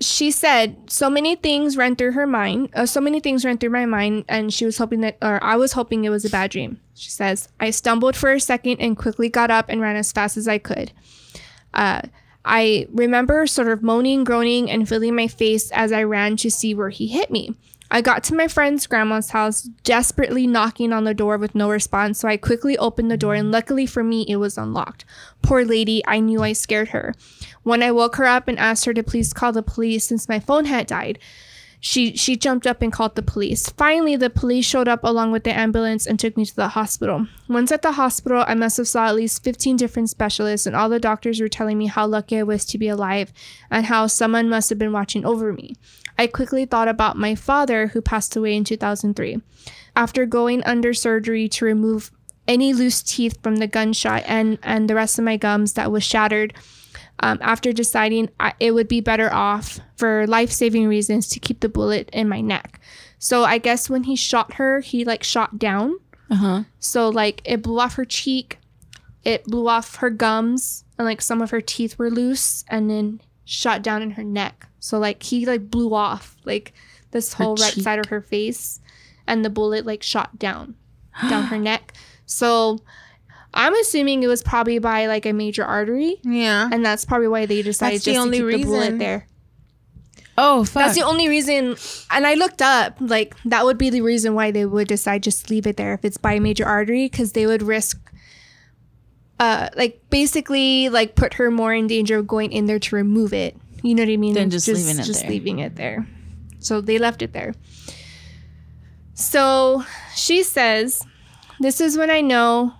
[0.05, 2.69] she said so many things ran through her mind.
[2.73, 5.55] Uh, so many things ran through my mind, and she was hoping that, or I
[5.55, 6.79] was hoping it was a bad dream.
[6.93, 10.37] She says, I stumbled for a second and quickly got up and ran as fast
[10.37, 10.91] as I could.
[11.73, 12.01] Uh,
[12.45, 16.75] I remember sort of moaning, groaning, and feeling my face as I ran to see
[16.75, 17.55] where he hit me.
[17.91, 22.19] I got to my friend's grandma's house, desperately knocking on the door with no response,
[22.19, 25.05] so I quickly opened the door, and luckily for me, it was unlocked.
[25.41, 27.13] Poor lady, I knew I scared her.
[27.63, 30.39] When I woke her up and asked her to please call the police since my
[30.39, 31.19] phone had died,
[31.85, 33.69] she she jumped up and called the police.
[33.69, 37.27] Finally, the police showed up along with the ambulance and took me to the hospital.
[37.47, 40.89] Once at the hospital, I must have saw at least 15 different specialists and all
[40.89, 43.31] the doctors were telling me how lucky I was to be alive
[43.69, 45.75] and how someone must have been watching over me.
[46.17, 49.43] I quickly thought about my father who passed away in 2003.
[49.95, 52.09] After going under surgery to remove
[52.47, 56.03] any loose teeth from the gunshot and and the rest of my gums that was
[56.03, 56.55] shattered,
[57.19, 61.61] um, after deciding I, it would be better off for life saving reasons to keep
[61.61, 62.79] the bullet in my neck.
[63.19, 65.97] So I guess when he shot her, he like shot down.
[66.29, 66.63] Uh huh.
[66.79, 68.59] So like it blew off her cheek,
[69.23, 73.21] it blew off her gums, and like some of her teeth were loose, and then
[73.45, 74.67] shot down in her neck.
[74.79, 76.73] So like he like blew off like
[77.11, 77.83] this Her whole right cheek.
[77.83, 78.79] side of her face,
[79.25, 80.75] and the bullet like shot down
[81.29, 81.93] down her neck.
[82.25, 82.79] So
[83.55, 86.69] I'm assuming it was probably by like a major artery, Yeah.
[86.71, 89.27] and that's probably why they decided That's the just only to keep the bullet there.
[90.37, 90.83] Oh fuck.
[90.83, 91.77] That's the only reason.
[92.11, 95.47] And I looked up, like, that would be the reason why they would decide just
[95.47, 97.97] to leave it there if it's by a major artery, because they would risk,
[99.39, 103.31] uh, like, basically, like, put her more in danger of going in there to remove
[103.33, 103.55] it.
[103.81, 104.33] You know what I mean?
[104.33, 105.29] Than just leaving it just there.
[105.29, 106.05] leaving it there.
[106.59, 107.53] So they left it there.
[109.13, 109.85] So
[110.15, 111.01] she says,
[111.61, 112.73] "This is when I know."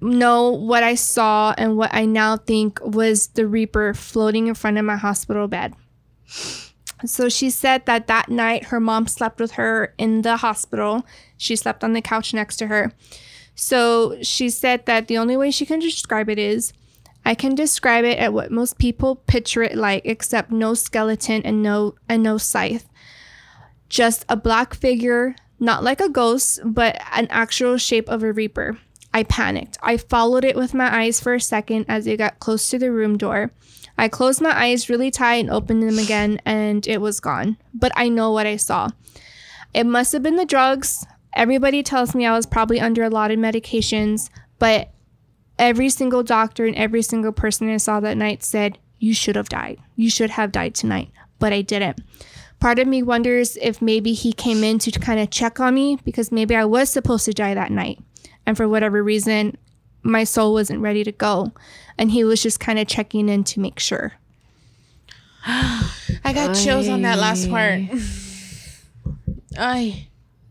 [0.00, 4.78] Know what I saw and what I now think was the Reaper floating in front
[4.78, 5.74] of my hospital bed.
[7.04, 11.06] So she said that that night her mom slept with her in the hospital.
[11.36, 12.92] She slept on the couch next to her.
[13.54, 16.72] So she said that the only way she can describe it is
[17.24, 21.62] I can describe it at what most people picture it like, except no skeleton and
[21.62, 22.88] no and no scythe.
[23.88, 28.78] Just a black figure, not like a ghost, but an actual shape of a reaper.
[29.12, 29.78] I panicked.
[29.82, 32.92] I followed it with my eyes for a second as it got close to the
[32.92, 33.50] room door.
[33.98, 37.56] I closed my eyes really tight and opened them again, and it was gone.
[37.74, 38.90] But I know what I saw.
[39.74, 41.04] It must have been the drugs.
[41.34, 44.90] Everybody tells me I was probably under a lot of medications, but
[45.58, 49.48] every single doctor and every single person I saw that night said, You should have
[49.48, 49.78] died.
[49.96, 51.10] You should have died tonight.
[51.38, 52.00] But I didn't.
[52.58, 55.98] Part of me wonders if maybe he came in to kind of check on me
[56.04, 57.98] because maybe I was supposed to die that night.
[58.50, 59.56] And for whatever reason,
[60.02, 61.52] my soul wasn't ready to go.
[61.96, 64.14] And he was just kind of checking in to make sure.
[65.46, 67.82] I got chills on that last part.
[69.56, 70.08] I.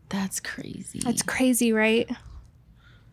[0.07, 1.01] That's crazy.
[1.03, 2.09] That's crazy, right?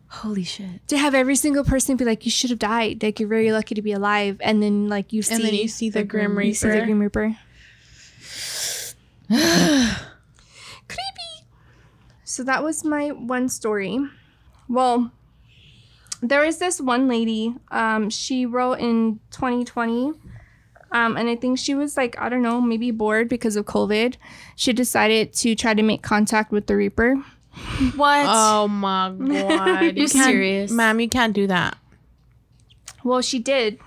[0.07, 0.87] Holy shit.
[0.87, 3.03] To have every single person be like, you should have died.
[3.03, 4.37] Like, you're very lucky to be alive.
[4.39, 6.47] And then, like, you see, And then you see the Grim Reaper.
[6.47, 7.35] you see the Grim Reaper.
[10.87, 11.45] Creepy.
[12.23, 13.99] So that was my one story.
[14.67, 15.11] Well,
[16.21, 17.55] there is this one lady.
[17.71, 20.13] Um, she wrote in 2020.
[20.91, 24.15] Um, and I think she was like, I don't know, maybe bored because of COVID.
[24.55, 27.15] She decided to try to make contact with the Reaper.
[27.95, 28.25] What?
[28.29, 29.81] Oh my god.
[29.97, 30.71] you can't- serious?
[30.71, 31.77] Ma'am, you can't do that.
[33.03, 33.79] Well, she did.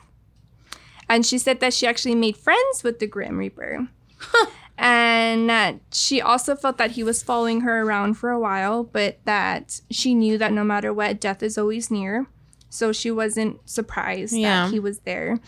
[1.08, 3.88] And she said that she actually made friends with the Grim Reaper.
[4.80, 9.18] and that she also felt that he was following her around for a while, but
[9.26, 12.26] that she knew that no matter what, death is always near.
[12.70, 14.64] So she wasn't surprised Yeah.
[14.64, 15.38] that he was there.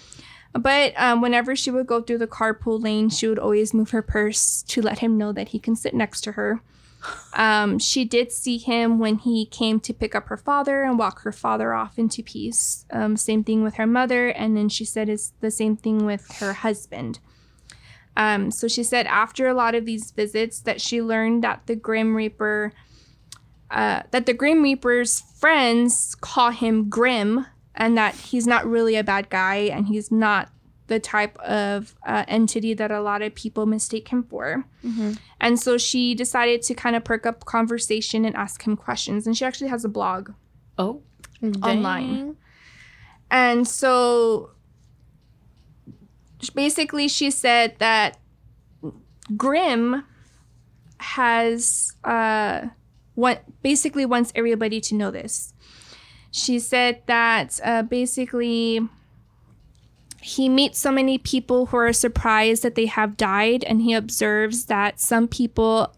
[0.52, 4.02] But um, whenever she would go through the carpool lane, she would always move her
[4.02, 6.60] purse to let him know that he can sit next to her.
[7.32, 11.22] Um, she did see him when he came to pick up her father and walk
[11.22, 12.84] her father off into peace.
[12.92, 16.30] Um, same thing with her mother, and then she said it's the same thing with
[16.40, 17.18] her husband.
[18.16, 21.74] Um, so she said after a lot of these visits that she learned that the
[21.76, 22.72] Grim Reaper,
[23.70, 29.04] uh, that the Grim Reaper's friends call him Grim, and that he's not really a
[29.04, 30.50] bad guy, and he's not
[30.88, 34.64] the type of uh, entity that a lot of people mistake him for.
[35.40, 39.26] And so she decided to kind of perk up conversation and ask him questions.
[39.26, 40.32] And she actually has a blog
[40.76, 41.00] Oh.
[41.62, 42.36] online.
[43.30, 44.50] And so
[46.50, 48.18] basically, she said that
[49.36, 50.04] Grimm
[50.98, 52.68] has uh,
[53.14, 55.52] what basically wants everybody to know this.
[56.30, 58.80] She said that uh, basically
[60.22, 64.66] he meets so many people who are surprised that they have died, and he observes
[64.66, 65.94] that some people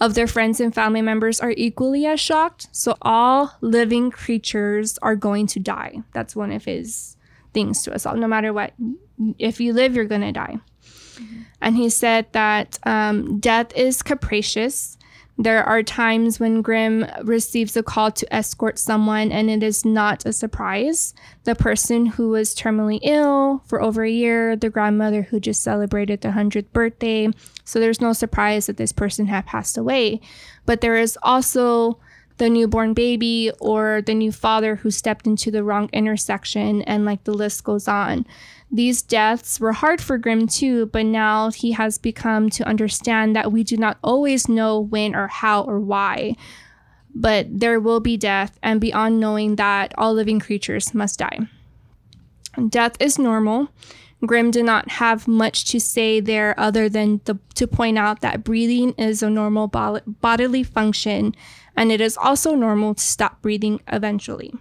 [0.00, 2.68] of their friends and family members are equally as shocked.
[2.72, 6.02] So all living creatures are going to die.
[6.12, 7.16] That's one of his
[7.52, 8.16] things to us all.
[8.16, 8.72] No matter what,
[9.38, 10.58] if you live, you're going to die.
[11.60, 14.98] And he said that um, death is capricious.
[15.38, 20.26] There are times when Grimm receives a call to escort someone, and it is not
[20.26, 21.14] a surprise.
[21.44, 26.20] The person who was terminally ill for over a year, the grandmother who just celebrated
[26.20, 27.28] the 100th birthday.
[27.64, 30.20] So there's no surprise that this person had passed away.
[30.66, 31.98] But there is also
[32.38, 37.24] the newborn baby or the new father who stepped into the wrong intersection, and like
[37.24, 38.26] the list goes on.
[38.70, 43.52] These deaths were hard for Grimm too, but now he has become to understand that
[43.52, 46.36] we do not always know when or how or why.
[47.14, 51.40] But there will be death, and beyond knowing that all living creatures must die.
[52.68, 53.68] Death is normal.
[54.24, 58.44] Grimm did not have much to say there other than the, to point out that
[58.44, 61.34] breathing is a normal bo- bodily function
[61.76, 64.52] and it is also normal to stop breathing eventually.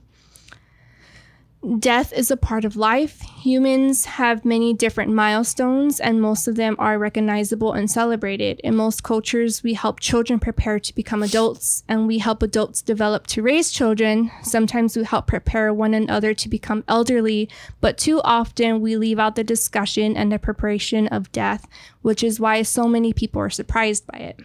[1.77, 3.21] Death is a part of life.
[3.21, 8.59] Humans have many different milestones, and most of them are recognizable and celebrated.
[8.63, 13.27] In most cultures, we help children prepare to become adults, and we help adults develop
[13.27, 14.31] to raise children.
[14.41, 17.47] Sometimes we help prepare one another to become elderly,
[17.79, 21.67] but too often we leave out the discussion and the preparation of death,
[22.01, 24.39] which is why so many people are surprised by it.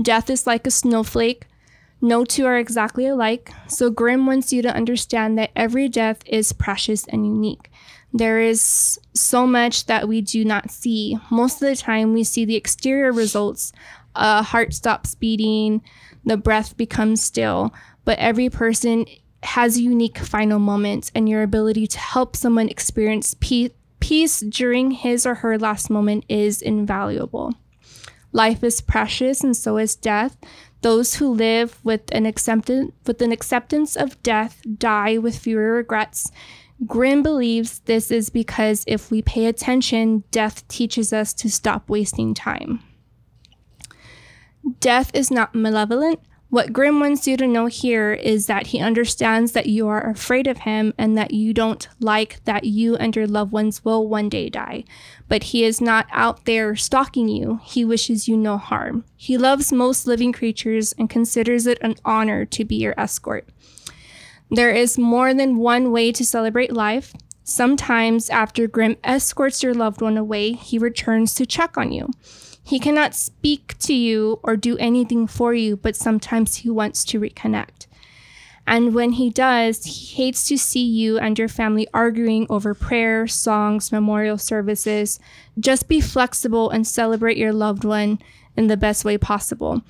[0.00, 1.46] Death is like a snowflake
[2.04, 6.52] no two are exactly alike, so Grimm wants you to understand that every death is
[6.52, 7.70] precious and unique.
[8.12, 11.18] There is so much that we do not see.
[11.30, 13.72] Most of the time, we see the exterior results.
[14.14, 15.82] A heart stops beating,
[16.24, 17.74] the breath becomes still,
[18.04, 19.06] but every person
[19.42, 25.24] has unique final moments, and your ability to help someone experience peace, peace during his
[25.24, 27.54] or her last moment is invaluable.
[28.32, 30.36] Life is precious, and so is death.
[30.84, 36.30] Those who live with an acceptance with an acceptance of death die with fewer regrets.
[36.86, 42.34] Grimm believes this is because if we pay attention, death teaches us to stop wasting
[42.34, 42.80] time.
[44.80, 46.20] Death is not malevolent.
[46.54, 50.46] What Grimm wants you to know here is that he understands that you are afraid
[50.46, 54.28] of him and that you don't like that you and your loved ones will one
[54.28, 54.84] day die.
[55.26, 57.58] But he is not out there stalking you.
[57.64, 59.04] He wishes you no harm.
[59.16, 63.48] He loves most living creatures and considers it an honor to be your escort.
[64.48, 67.14] There is more than one way to celebrate life.
[67.42, 72.10] Sometimes, after Grimm escorts your loved one away, he returns to check on you.
[72.64, 77.20] He cannot speak to you or do anything for you, but sometimes he wants to
[77.20, 77.86] reconnect.
[78.66, 83.26] And when he does, he hates to see you and your family arguing over prayer,
[83.26, 85.20] songs, memorial services.
[85.60, 88.18] Just be flexible and celebrate your loved one
[88.56, 89.82] in the best way possible.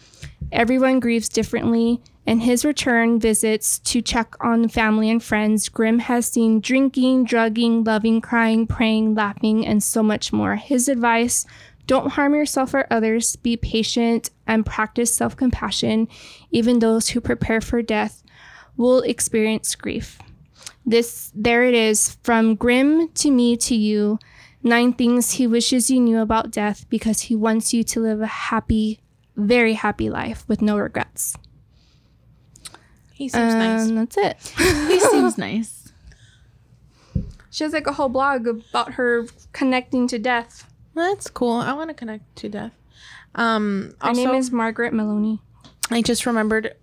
[0.51, 2.01] Everyone grieves differently.
[2.27, 7.85] In his return visits to check on family and friends, Grimm has seen drinking, drugging,
[7.85, 10.57] loving, crying, praying, laughing, and so much more.
[10.57, 11.45] His advice
[11.87, 16.09] don't harm yourself or others, be patient, and practice self compassion.
[16.51, 18.23] Even those who prepare for death
[18.77, 20.19] will experience grief.
[20.87, 24.19] This, there it is, from Grimm to me to you.
[24.63, 28.27] Nine things he wishes you knew about death because he wants you to live a
[28.27, 29.01] happy,
[29.37, 31.37] very happy life with no regrets.
[33.13, 33.89] He seems nice.
[33.89, 34.55] And that's it.
[34.89, 35.93] He seems nice.
[37.51, 40.69] She has like a whole blog about her connecting to death.
[40.95, 41.57] That's cool.
[41.57, 42.73] I want to connect to death.
[43.35, 45.41] Um, Her also, name is Margaret Maloney.
[45.91, 46.75] I just remembered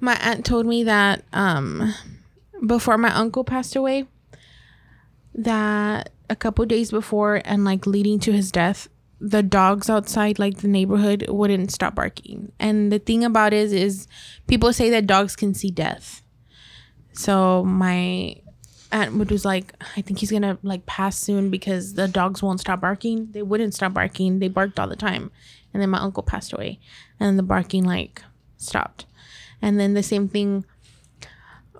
[0.00, 1.94] my aunt told me that um,
[2.66, 4.06] before my uncle passed away,
[5.34, 8.88] that a couple days before and like leading to his death,
[9.20, 12.52] the dogs outside like the neighborhood wouldn't stop barking.
[12.58, 14.08] And the thing about it is, is
[14.46, 16.22] people say that dogs can see death.
[17.12, 18.39] So my
[18.92, 22.80] aunt was like, I think he's gonna like pass soon because the dogs won't stop
[22.80, 23.28] barking.
[23.32, 24.38] They wouldn't stop barking.
[24.38, 25.30] They barked all the time.
[25.72, 26.80] And then my uncle passed away,
[27.18, 28.22] and the barking like
[28.56, 29.06] stopped.
[29.62, 30.64] And then the same thing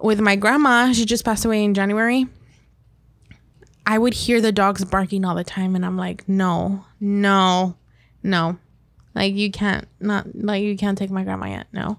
[0.01, 0.93] with my grandma.
[0.93, 2.27] She just passed away in January.
[3.87, 7.77] I would hear the dogs barking all the time, and I'm like, no, no,
[8.23, 8.59] no,
[9.15, 11.99] like you can't not like you can't take my grandma yet, no.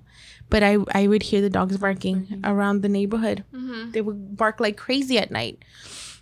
[0.49, 3.43] But I I would hear the dogs barking around the neighborhood.
[3.53, 3.91] Mm-hmm.
[3.91, 5.63] They would bark like crazy at night,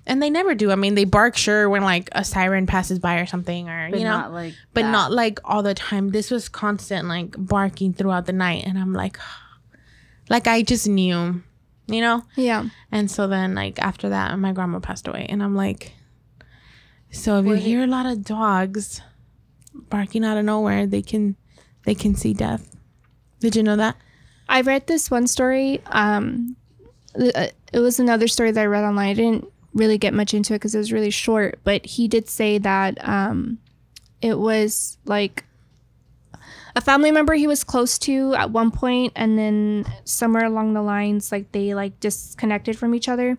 [0.05, 0.71] and they never do.
[0.71, 3.99] I mean, they bark sure when like a siren passes by or something, or But
[3.99, 4.91] you know, not like but that.
[4.91, 6.09] not like all the time.
[6.09, 9.17] This was constant like barking throughout the night, and I'm like,
[10.29, 11.41] like I just knew,
[11.87, 12.23] you know.
[12.35, 12.69] Yeah.
[12.91, 15.93] And so then, like after that, my grandma passed away, and I'm like,
[17.11, 19.01] so if you hear a lot of dogs
[19.73, 21.35] barking out of nowhere, they can
[21.85, 22.75] they can see death.
[23.39, 23.95] Did you know that?
[24.47, 25.81] I read this one story.
[25.87, 26.55] Um,
[27.15, 29.09] uh, it was another story that I read online.
[29.09, 32.27] I didn't really get much into it because it was really short, but he did
[32.27, 33.59] say that um,
[34.21, 35.45] it was like
[36.75, 40.81] a family member he was close to at one point, and then somewhere along the
[40.81, 43.37] lines, like they like disconnected from each other.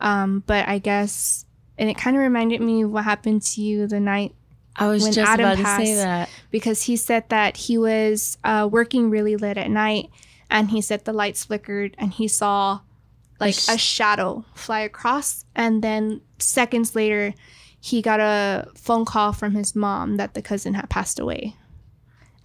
[0.00, 1.46] Um, but I guess,
[1.78, 4.34] and it kind of reminded me of what happened to you the night
[4.78, 6.28] I was when just Adam about to passed, say that.
[6.50, 10.10] because he said that he was uh, working really late at night
[10.50, 12.80] and he said the lights flickered and he saw
[13.40, 17.34] like sh- a shadow fly across and then seconds later
[17.80, 21.56] he got a phone call from his mom that the cousin had passed away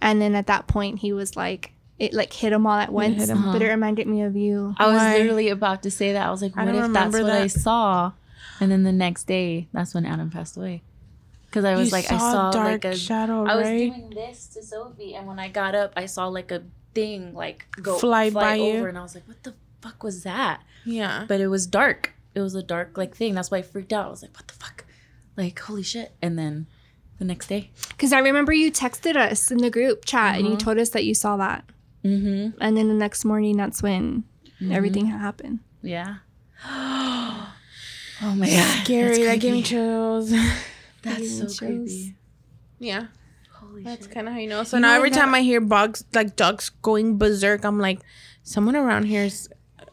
[0.00, 3.28] and then at that point he was like it like hit them all at once.
[3.28, 4.74] 'em But it reminded me of you.
[4.78, 5.18] I was Why?
[5.18, 6.26] literally about to say that.
[6.26, 8.12] I was like, what if that's what I saw?
[8.58, 10.82] And then the next day, that's when Adam passed away.
[11.52, 13.90] Because I was You like, I saw dark like a shadow, I was right?
[13.92, 16.62] doing this to Sophie, and when I got up, I saw like a
[16.94, 18.78] thing like go Fly by you.
[18.78, 21.26] over, and I was like, "What the fuck was that?" yeah.
[21.28, 22.14] But it was dark.
[22.34, 23.34] It was a dark like thing.
[23.34, 24.06] That's why I freaked out.
[24.06, 24.86] I was like, "What the fuck?"
[25.36, 26.12] Like, holy shit!
[26.22, 26.68] And then
[27.18, 30.56] the next day, Because I remember you texted us in the group chat and you
[30.56, 31.64] told us that you saw that.
[32.02, 32.58] mm-hmm.
[32.62, 34.24] And then the next morning, that's when
[34.70, 35.60] everything happened.
[35.82, 36.16] yeah.
[36.66, 39.24] oh my god, Scary.
[39.24, 40.32] That gave me chills.
[41.02, 41.58] That's so chills.
[41.58, 42.16] creepy.
[42.78, 43.06] yeah.
[43.54, 44.64] Holy That's kind of how you know.
[44.64, 47.78] So You now know every that- time I hear bugs, like dogs going berserk, I'm
[47.78, 48.00] like,
[48.42, 49.48] someone around here is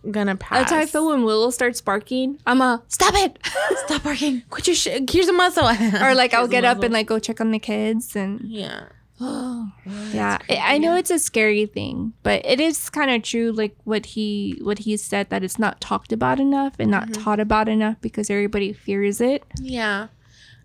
[0.09, 0.59] gonna pass.
[0.59, 2.39] That's how I feel when Willow starts barking.
[2.47, 3.37] I'm a stop it,
[3.85, 4.41] Stop barking.
[4.49, 5.09] Quit your shit.
[5.09, 5.65] Here's a muscle.
[6.01, 8.85] or like I'll get up and like go check on the kids and yeah.
[9.19, 13.75] yeah I I know it's a scary thing but it is kind of true like
[13.83, 17.21] what he what he said that it's not talked about enough and not mm-hmm.
[17.21, 20.07] taught about enough because everybody fears it Yeah.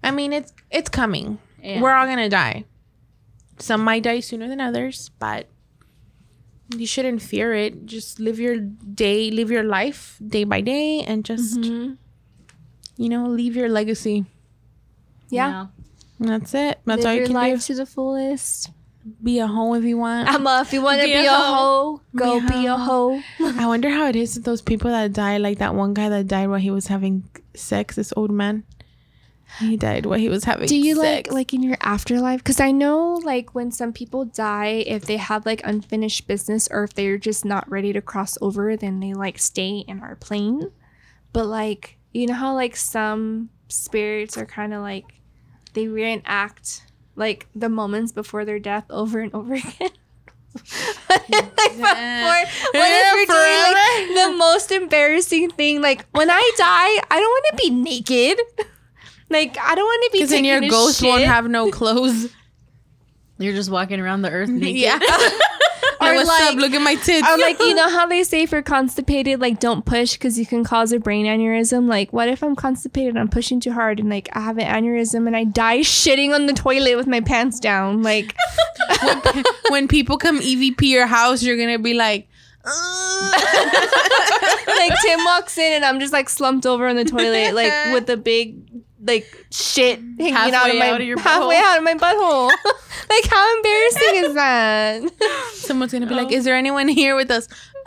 [0.04, 1.38] I mean, it's it's coming.
[1.62, 1.80] Yeah.
[1.80, 2.64] We're all gonna die.
[3.58, 5.48] Some might die sooner than others, but
[6.76, 7.86] you shouldn't fear it.
[7.86, 11.94] Just live your day, live your life day by day, and just Mm-hmm.
[12.96, 14.26] you know leave your legacy.
[15.30, 15.66] yeah
[16.20, 16.78] And That's it.
[16.84, 18.70] That's live all you your can life to the fullest.
[19.22, 20.28] Be a hoe if you want.
[20.32, 22.00] Emma if you want to Be be, a a hoe.
[22.00, 23.20] hoe go Be a be a hoe
[23.60, 25.36] I wonder how it is with those people that die.
[25.38, 27.24] Like that one guy that died while he was having
[27.54, 27.96] sex.
[27.96, 28.64] This old man.
[29.58, 30.66] He died while he was having.
[30.66, 31.28] do you sex.
[31.28, 32.38] like like in your afterlife?
[32.40, 36.84] Because i know like when some people die if they have like unfinished business or
[36.84, 40.70] if they're just not ready to cross over then they like stay in our plane.
[41.32, 45.04] But like you know how like some spirits are kind of like
[45.72, 46.86] they reenact
[47.16, 49.90] like the moments before their death over and over again?
[51.10, 57.02] Like before, what if you're doing like the most embarrassing thing like when i die
[57.10, 58.38] i don't want to be naked
[59.34, 61.08] like i don't want to be Because then your ghost shit.
[61.08, 62.32] won't have no clothes.
[63.38, 64.76] You're just walking around the earth naked.
[64.80, 64.98] yeah.
[66.00, 66.54] Or what's like- up?
[66.56, 67.26] Look at my tits.
[67.28, 70.44] or like you know how they say if you're constipated like don't push because you
[70.44, 74.00] can cause a brain aneurysm like what if i'm constipated and i'm pushing too hard
[74.00, 77.20] and like i have an aneurysm and i die shitting on the toilet with my
[77.20, 78.34] pants down like
[79.68, 82.28] when people come EVP your house, you're gonna be like,
[84.66, 88.06] like tim walks in and i'm just like slumped over on the toilet like with
[88.06, 91.62] the big like shit hanging out of my out of your halfway butthole.
[91.62, 92.48] out of my butthole
[93.10, 95.02] like how embarrassing is that
[95.54, 96.34] someone's gonna be like, oh.
[96.34, 97.48] is there anyone here with us?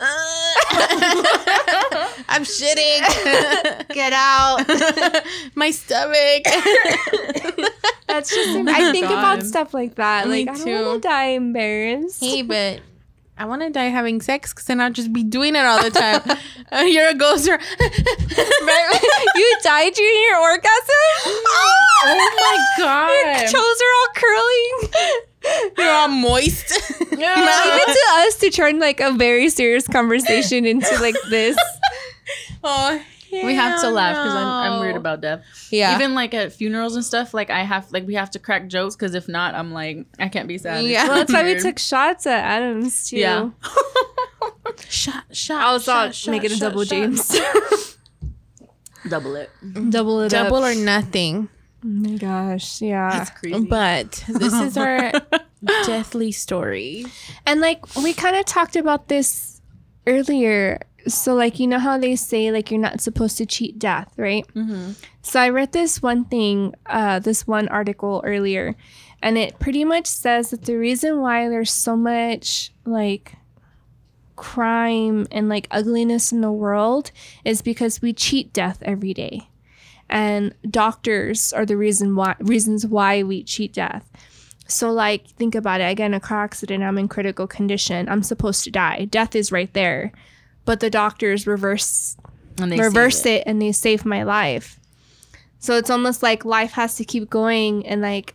[2.30, 3.88] I'm shitting.
[3.94, 4.64] get out
[5.56, 6.44] my stomach.
[8.06, 11.30] that's just i think about stuff like that Me like i don't want to die
[11.30, 12.80] embarrassed hey, but
[13.38, 15.90] I want to die having sex because then I'll just be doing it all the
[15.90, 16.22] time.
[16.88, 17.48] You're a ghost.
[17.48, 17.58] Or-
[19.36, 21.04] you died during your orgasm?
[21.24, 23.40] oh my god.
[23.40, 25.72] Your toes are all curling.
[25.78, 26.70] You're all moist.
[27.00, 31.56] Leave it to us to turn like a very serious conversation into like this.
[32.64, 35.44] oh, We have to laugh because I'm, I'm weird about death.
[35.70, 35.94] Yeah.
[35.94, 38.96] Even like at funerals and stuff, like I have like we have to crack jokes
[38.96, 40.84] because if not, I'm like I can't be sad.
[40.84, 41.06] Yeah.
[41.08, 43.18] Well, that's why we took shots at Adams too.
[43.18, 43.50] Yeah.
[44.88, 45.62] shot, shot.
[45.62, 46.90] I was shot, shot, make it a double shot.
[46.90, 47.28] James.
[49.08, 49.50] double it.
[49.64, 49.90] Mm-hmm.
[49.90, 50.64] double it Double up.
[50.64, 51.48] or nothing.
[51.84, 53.10] Oh my gosh, yeah.
[53.10, 53.64] That's crazy.
[53.66, 55.12] But this is our
[55.86, 57.06] deathly story.
[57.46, 59.60] And like we kind of talked about this
[60.06, 60.80] earlier.
[61.14, 64.46] So like you know how they say like you're not supposed to cheat death, right?
[64.54, 64.92] mm-hmm.
[65.22, 68.76] So I read this one thing, uh, this one article earlier,
[69.22, 73.34] and it pretty much says that the reason why there's so much like
[74.36, 77.10] crime and like ugliness in the world
[77.44, 79.50] is because we cheat death every day.
[80.08, 84.08] And doctors are the reason why reasons why we cheat death.
[84.66, 88.08] So like think about it, I get in a car accident, I'm in critical condition,
[88.08, 89.06] I'm supposed to die.
[89.06, 90.12] Death is right there.
[90.68, 92.18] But the doctors reverse
[92.60, 93.44] And they reverse save it.
[93.46, 94.78] and they save my life.
[95.60, 98.34] So it's almost like life has to keep going and like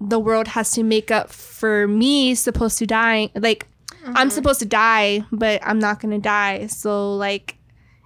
[0.00, 3.28] the world has to make up for me supposed to die.
[3.34, 3.66] Like
[4.06, 4.28] I'm mm-hmm.
[4.30, 6.68] supposed to die, but I'm not gonna die.
[6.68, 7.58] So like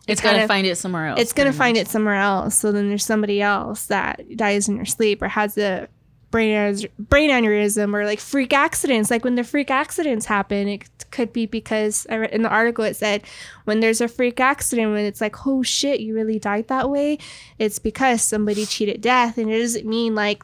[0.08, 1.20] It's kind gonna find it somewhere else.
[1.20, 1.86] it's gonna find much.
[1.86, 2.56] it somewhere else.
[2.56, 5.86] So then there's somebody else that dies in your sleep or has a
[6.30, 9.10] brain brain aneurysm or like freak accidents.
[9.10, 12.96] Like when the freak accidents happen, it could be because read in the article it
[12.96, 13.22] said
[13.64, 17.18] when there's a freak accident when it's like oh shit you really died that way,
[17.58, 20.42] it's because somebody cheated death, and it doesn't mean like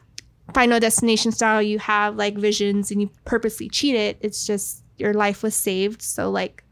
[0.53, 4.17] Final Destination style you have like visions and you purposely cheat it.
[4.21, 6.01] It's just your life was saved.
[6.01, 6.63] So like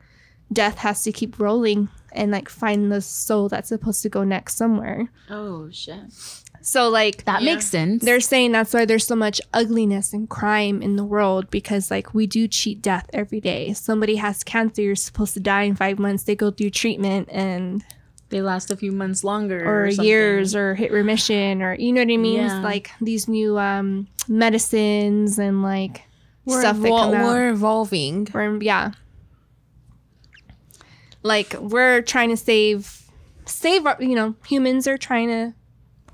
[0.52, 4.56] death has to keep rolling and like find the soul that's supposed to go next
[4.56, 5.10] somewhere.
[5.30, 6.43] Oh shit.
[6.66, 8.06] So like That makes sense.
[8.06, 12.14] they're saying that's why there's so much ugliness and crime in the world because like
[12.14, 13.74] we do cheat death every day.
[13.74, 16.24] Somebody has cancer, you're supposed to die in five months.
[16.24, 17.84] They go through treatment and
[18.30, 20.06] they last a few months longer or, something.
[20.06, 22.38] years or hit remission or you know what I mean?
[22.38, 22.62] Yeah.
[22.62, 26.04] Like these new um medicines and like
[26.46, 27.26] We're, stuff that come out.
[27.26, 28.30] we're evolving.
[28.34, 28.92] We're, yeah.
[31.24, 33.02] Like we're trying to save
[33.46, 35.54] save our- you know, humans are trying to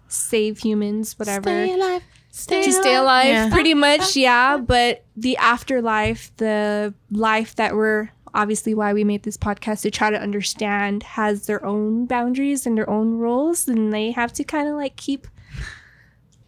[0.09, 1.43] save humans, whatever.
[1.43, 2.03] Stay alive.
[2.31, 3.49] Stay to stay alive Yeah.
[3.49, 9.35] pretty much yeah but the afterlife the life that we're obviously why we made this
[9.35, 14.11] podcast to try to understand has their own boundaries and their own rules and they
[14.11, 15.27] have to kind of like keep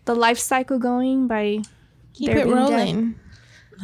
[0.05, 1.61] the life cycle going by
[2.13, 2.69] Keep They're it being dead.
[2.71, 3.15] rolling.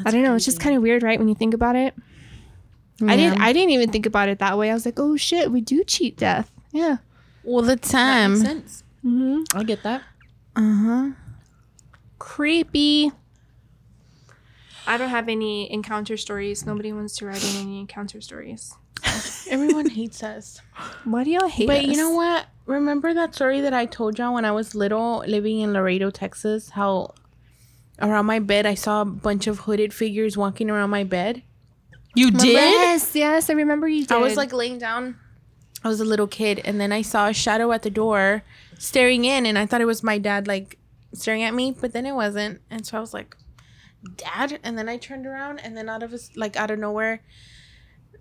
[0.06, 1.94] i don't know it's just kind of weird right when you think about it
[3.06, 5.52] i didn't i didn't even think about it that way i was like oh shit
[5.52, 6.98] we do cheat death yeah
[7.44, 8.64] All the That time.
[9.08, 9.54] Makes sense.
[9.54, 10.02] hmm I get that.
[10.56, 11.10] Uh huh.
[12.20, 13.12] creepy
[14.88, 18.74] i don't have any encounter stories nobody wants to write in any encounter stories
[19.50, 20.60] Everyone hates us.
[21.04, 21.82] Why do y'all hate But us?
[21.84, 22.48] But you know what?
[22.66, 26.72] Remember that story that I told y'all when I was little, living in Laredo, Texas?
[26.72, 27.14] How
[28.02, 31.44] around my bed I saw a bunch of hooded figures walking around my bed.
[32.16, 32.54] You did?
[32.54, 34.12] Yes, yes, I remember you did.
[34.12, 35.18] I was like laying down.
[35.84, 38.44] I was a little kid, and then I saw a shadow at the door
[38.78, 40.78] staring in, and I thought it was my dad, like
[41.14, 42.62] staring at me, but then it wasn't.
[42.70, 43.36] And so I was like,
[44.16, 47.22] "Dad!" And then I turned around, and then out of his, like out of nowhere,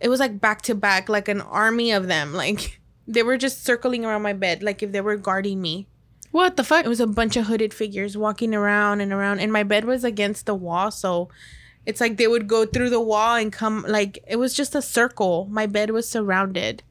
[0.01, 2.35] it was like back to back, like an army of them.
[2.35, 5.87] Like they were just circling around my bed, like if they were guarding me.
[6.33, 6.85] What the fuck?
[6.85, 10.05] It was a bunch of hooded figures walking around and around, and my bed was
[10.05, 11.31] against the wall, so
[11.87, 13.85] it's like they would go through the wall and come.
[13.89, 15.47] Like it was just a circle.
[15.51, 16.83] My bed was surrounded,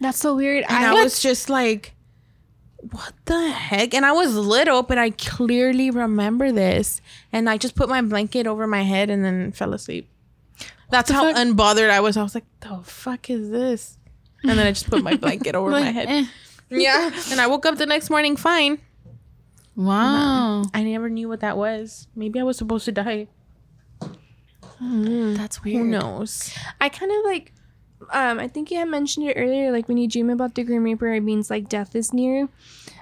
[0.00, 0.64] That's so weird.
[0.68, 1.94] and I, I, was just like,
[2.90, 7.00] "What the heck?" And I was little, but I clearly remember this,
[7.32, 10.08] and I just put my blanket over my head and then fell asleep.
[10.90, 11.36] That's how fuck?
[11.36, 12.16] unbothered I was.
[12.16, 13.98] I was like, "The fuck is this?"
[14.42, 16.08] And then I just put my blanket over my head.
[16.08, 16.24] eh.
[16.68, 18.78] Yeah, and I woke up the next morning fine.
[19.76, 20.64] Wow.
[20.74, 22.08] I never knew what that was.
[22.14, 23.26] Maybe I was supposed to die.
[24.80, 25.78] That's weird.
[25.78, 26.52] Who knows?
[26.80, 27.52] I kind of like.
[28.12, 29.70] Um, I think you had mentioned it earlier.
[29.72, 32.48] Like when you dream about the Grim Reaper, it means like death is near.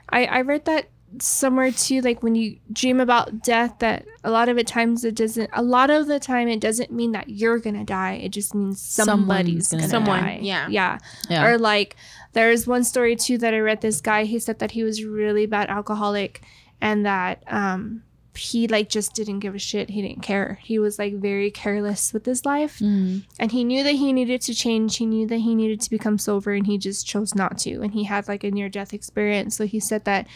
[0.09, 0.89] I I read that
[1.21, 2.01] somewhere too.
[2.01, 5.51] Like when you dream about death, that a lot of it times it doesn't.
[5.53, 8.15] A lot of the time, it doesn't mean that you're gonna die.
[8.15, 10.39] It just means somebody's Someone's gonna, Someone, die.
[10.43, 10.69] yeah.
[10.69, 10.99] yeah.
[11.29, 11.47] Yeah.
[11.47, 11.97] Or like
[12.33, 15.45] there's one story too that I read this guy he said that he was really
[15.47, 16.41] bad alcoholic
[16.81, 18.03] and that um
[18.35, 19.91] he like just didn't give a shit.
[19.91, 20.59] He didn't care.
[20.63, 23.25] He was like very careless with his life Mm.
[23.39, 24.97] and he knew that he needed to change.
[24.97, 27.83] He knew that he needed to become sober and he just chose not to.
[27.83, 29.57] And he had like a near death experience.
[29.57, 30.27] So he said that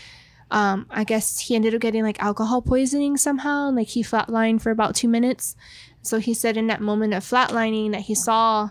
[0.51, 4.61] um I guess he ended up getting like alcohol poisoning somehow and like he flatlined
[4.61, 5.57] for about 2 minutes.
[6.03, 8.71] So he said in that moment of flatlining that he saw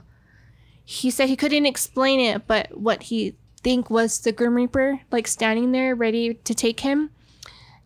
[0.83, 5.27] he said he couldn't explain it, but what he think was the Grim Reaper, like
[5.27, 7.09] standing there ready to take him.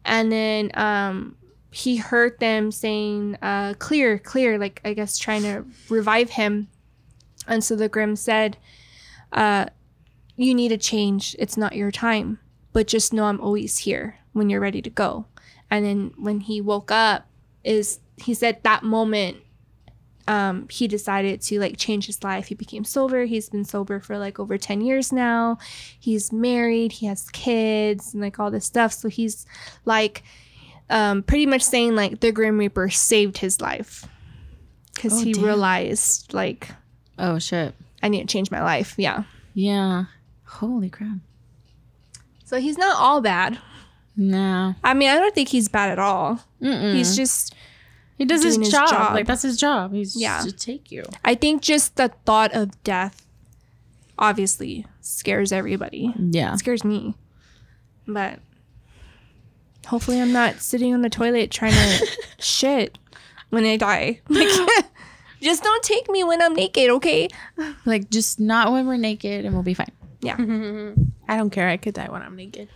[0.05, 1.35] And then um,
[1.71, 6.67] he heard them saying, uh, "Clear, clear!" Like I guess trying to revive him.
[7.47, 8.57] And so the Grim said,
[9.33, 9.67] uh,
[10.35, 11.35] "You need a change.
[11.39, 12.39] It's not your time,
[12.73, 15.25] but just know I'm always here when you're ready to go."
[15.69, 17.27] And then when he woke up,
[17.63, 19.37] is he said that moment
[20.29, 22.47] um, he decided to like change his life.
[22.47, 23.25] He became sober.
[23.25, 25.57] He's been sober for like over 10 years now.
[25.99, 28.93] He's married, he has kids, and like all this stuff.
[28.93, 29.45] So he's
[29.85, 30.21] like
[30.89, 34.07] um, pretty much saying like the Grim Reaper saved his life
[34.93, 35.43] because Oh, he damn.
[35.43, 36.69] realized like
[37.17, 37.73] Oh shit.
[38.03, 38.93] I need to change my life.
[38.97, 39.23] Yeah.
[39.55, 40.05] Yeah.
[40.45, 41.17] Holy crap.
[42.45, 43.59] So he's not all bad.
[44.15, 44.73] No.
[44.83, 46.39] I mean, I don't think he's bad at all.
[46.61, 46.93] Mm-mm.
[46.95, 47.53] He's just,
[48.19, 48.89] he does his, his job.
[48.89, 49.13] job.
[49.15, 49.91] Like that's his job.
[49.93, 50.41] He's Yeah.
[50.41, 51.03] to take you.
[51.25, 53.25] I think just the thought of death
[54.19, 56.13] obviously scares everybody.
[56.17, 56.53] Yeah.
[56.53, 57.15] It scares me.
[58.07, 58.39] But
[59.87, 62.07] hopefully I'm not sitting on the toilet trying to
[62.39, 62.99] shit
[63.49, 64.21] when I die.
[64.29, 64.49] Like
[65.41, 67.29] just don't take me when I'm naked, okay?
[67.85, 69.91] Like just not when we're naked and we'll be fine.
[70.21, 70.35] Yeah.
[71.29, 71.69] I don't care.
[71.69, 72.67] I could die when I'm naked.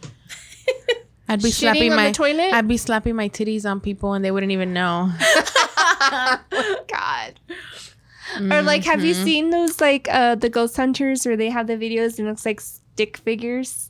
[1.33, 2.53] I'd be slapping my toilet?
[2.53, 5.11] I'd be slapping my titties on people and they wouldn't even know.
[6.51, 7.39] God.
[8.39, 11.75] Or like have you seen those like uh the ghost hunters where they have the
[11.75, 13.89] videos and it looks like stick figures?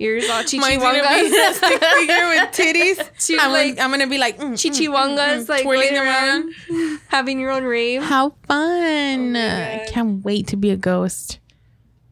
[0.00, 1.50] ears all gonna chichiwangas.
[1.50, 3.10] a stick figure with titties.
[3.18, 6.54] She, I'm, like, like, I'm gonna be like mm, mm, chichiwangas, mm, like twirling around,
[7.08, 8.02] having your own rave.
[8.02, 9.32] How fun!
[9.32, 9.88] God.
[9.88, 11.40] Can't wait to be a ghost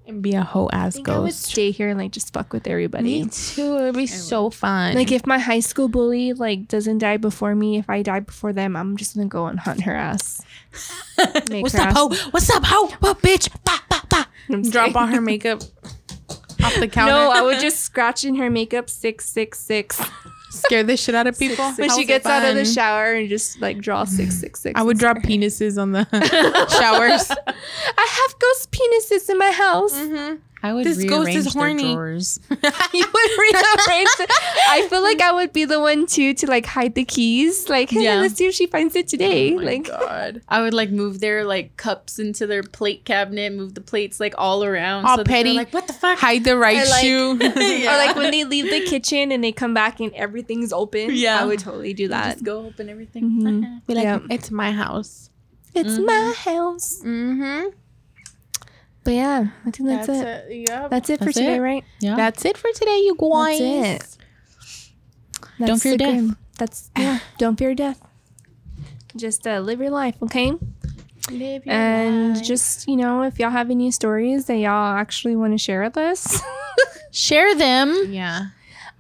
[0.06, 2.52] and be a whole ass I think I would stay here and like just fuck
[2.52, 3.22] with everybody.
[3.24, 3.76] Me too.
[3.76, 4.94] It'd be so fun.
[4.94, 8.52] Like if my high school bully like doesn't die before me, if I die before
[8.52, 10.42] them, I'm just gonna go and hunt her ass.
[11.48, 12.08] What's her up, ass- ho?
[12.30, 12.86] What's up, ho?
[13.00, 13.50] What, bitch?
[13.64, 14.24] Bah, bah, bah.
[14.70, 15.62] Drop on her makeup
[16.62, 17.12] off the counter.
[17.12, 20.00] No, I would just scratch in her makeup six six six
[20.50, 21.70] scare the shit out of people.
[21.72, 24.78] when she gets out of the shower and just like draw six six six.
[24.78, 26.04] I would drop penises on the
[26.80, 27.30] showers.
[27.30, 29.94] I have ghost penises in my house.
[30.62, 32.40] I would This ghost rearrange is their drawers.
[32.50, 34.08] you would rearrange.
[34.68, 37.68] I feel like I would be the one too to like hide the keys.
[37.68, 38.20] Like, hey, Yeah.
[38.20, 39.52] let's see if she finds it today.
[39.54, 40.40] Oh like, God.
[40.48, 44.34] I would like move their like cups into their plate cabinet, move the plates like
[44.38, 45.04] all around.
[45.04, 45.52] All they're petty.
[45.52, 46.18] Like what the fuck?
[46.18, 47.32] Hide the right Or, like- shoe.
[47.38, 51.10] or like when they leave the kitchen and they come back and everything's open.
[51.12, 51.40] Yeah.
[51.40, 52.32] I would totally do that.
[52.36, 53.24] Just go open everything.
[53.42, 53.86] Mhm.
[53.86, 54.20] Be like, Yeah.
[54.30, 55.30] it's my house.
[55.74, 57.02] It's my house.
[57.04, 57.68] Mm-hmm.
[59.06, 60.26] But yeah, I think that's, it.
[60.50, 60.68] it.
[60.68, 60.90] Yep.
[60.90, 61.60] That's it for That's today, it.
[61.60, 61.84] right?
[62.00, 62.16] Yeah.
[62.16, 63.58] That's it for today, you guys.
[63.60, 64.18] That's
[65.60, 65.66] it.
[65.66, 66.10] Don't fear death.
[66.10, 66.36] grim.
[66.58, 67.18] That's yeah.
[67.38, 68.02] Don't fear death.
[69.16, 70.52] Just uh, live your life, okay?
[71.30, 72.44] Live your And life.
[72.44, 75.96] just you know, if y'all have any stories that y'all actually want to share with
[75.96, 76.42] us.
[77.12, 78.08] Share them.
[78.10, 78.48] yeah.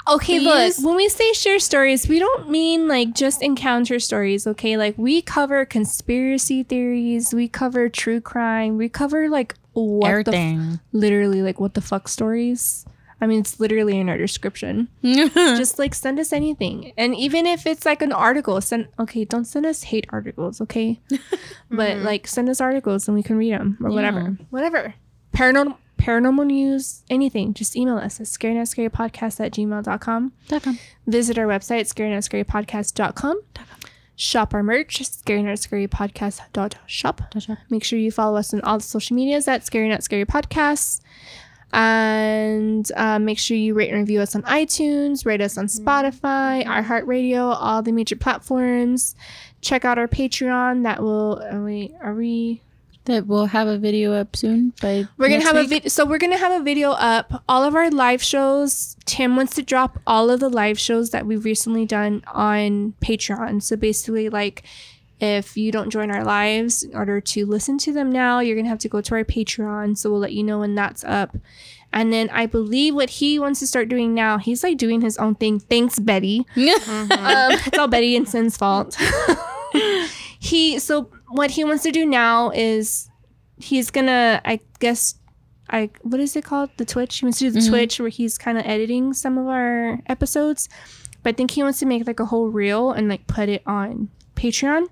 [0.08, 0.78] Okay, Please?
[0.78, 4.76] look, when we say share stories, we don't mean like just encounter stories, okay?
[4.78, 10.34] Like we cover conspiracy theories, we cover true crime, we cover like what the f-
[10.34, 10.80] Everything.
[10.92, 12.84] literally like what the fuck stories.
[13.20, 14.88] I mean, it's literally in our description.
[15.02, 16.92] just like send us anything.
[16.98, 21.00] And even if it's like an article, send okay, don't send us hate articles, okay?
[21.70, 24.36] but like send us articles and we can read them or whatever.
[24.50, 24.94] Whatever.
[25.32, 30.32] Paranormal paranormal news, anything, just email us at scarednotscarypodcast at gmail.com.
[31.06, 33.40] Visit our website, scarednotscarypodcast.com.
[34.16, 36.40] Shop our merch, Scary Not Scary Podcast
[36.86, 37.20] Shop.
[37.68, 41.00] Make sure you follow us on all the social medias at Scary Not Scary Podcasts.
[41.72, 46.64] And uh, make sure you rate and review us on iTunes, rate us on Spotify,
[46.64, 49.14] iHeartRadio, all the major platforms.
[49.60, 50.84] Check out our Patreon.
[50.84, 51.42] That will.
[51.42, 51.94] Are we?
[52.00, 52.62] Are we?
[53.06, 54.72] That we'll have a video up soon.
[54.82, 55.88] By We're gonna have a video.
[55.88, 57.44] So we're gonna have a video up.
[57.48, 58.96] All of our live shows.
[59.04, 63.62] Tim wants to drop all of the live shows that we've recently done on Patreon.
[63.62, 64.64] So basically, like,
[65.20, 68.68] if you don't join our lives in order to listen to them now, you're gonna
[68.68, 69.96] have to go to our Patreon.
[69.96, 71.36] So we'll let you know when that's up.
[71.92, 75.16] And then I believe what he wants to start doing now, he's like doing his
[75.16, 75.60] own thing.
[75.60, 76.40] Thanks, Betty.
[76.56, 76.66] um,
[77.06, 78.98] it's all Betty and Sin's fault.
[80.46, 83.10] he so what he wants to do now is
[83.58, 85.14] he's gonna I guess
[85.68, 86.70] I what is it called?
[86.76, 87.18] The Twitch?
[87.18, 90.68] He wants to do the Twitch where he's kind of editing some of our episodes,
[91.22, 93.62] but I think he wants to make like a whole reel and like put it
[93.66, 94.86] on Patreon,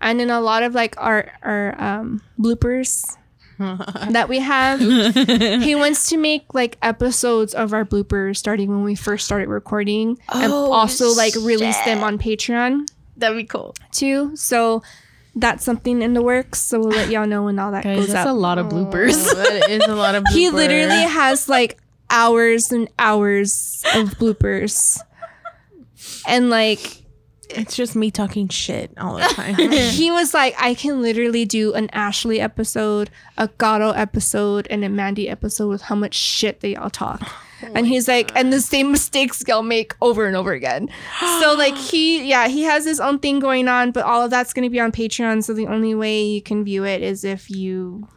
[0.00, 3.16] and then a lot of like our our um, bloopers
[3.58, 4.78] that we have.
[5.62, 10.16] he wants to make like episodes of our bloopers starting when we first started recording,
[10.32, 12.86] and Oh, also like release them on Patreon
[13.18, 13.74] That'd be cool.
[13.92, 14.34] too.
[14.36, 14.82] So
[15.34, 16.60] that's something in the works.
[16.60, 18.34] So we'll let y'all know when all that Guys, goes that's up.
[18.34, 19.26] a lot of oh, bloopers.
[19.30, 21.78] Oh, that is a lot of he literally has like
[22.10, 25.00] hours and hours of bloopers.
[26.26, 27.02] And like
[27.50, 29.54] It's just me talking shit all the time.
[29.56, 34.88] he was like, I can literally do an Ashley episode, a Gato episode, and a
[34.88, 37.30] Mandy episode with how much shit they all talk.
[37.62, 40.88] Oh and he's like, and the same mistakes y'all make over and over again.
[41.40, 44.52] so like he, yeah, he has his own thing going on, but all of that's
[44.52, 45.44] gonna be on Patreon.
[45.44, 48.08] So the only way you can view it is if you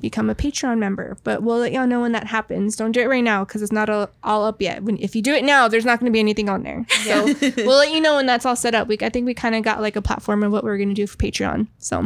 [0.00, 1.16] become a Patreon member.
[1.24, 2.76] But we'll let y'all know when that happens.
[2.76, 4.82] Don't do it right now because it's not all, all up yet.
[4.82, 6.86] When if you do it now, there's not going to be anything on there.
[7.02, 7.24] So
[7.56, 8.86] we'll let you know when that's all set up.
[8.86, 10.94] We I think we kind of got like a platform of what we're going to
[10.94, 11.66] do for Patreon.
[11.78, 12.04] So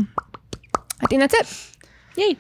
[1.02, 1.86] I think that's it.
[2.16, 2.38] Yay.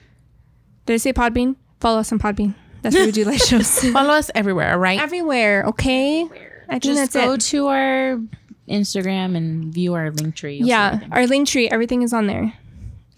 [0.86, 1.56] Did I say Podbean?
[1.80, 2.54] Follow us on Podbean.
[2.86, 3.80] That's where we do live shows.
[3.92, 5.00] Follow us everywhere, right?
[5.00, 6.22] Everywhere, okay?
[6.68, 7.40] I think Just that's go it.
[7.42, 8.20] to our
[8.68, 10.56] Instagram and view our link tree.
[10.56, 11.12] You'll see Yeah, everything.
[11.12, 12.52] our link tree, everything is on there.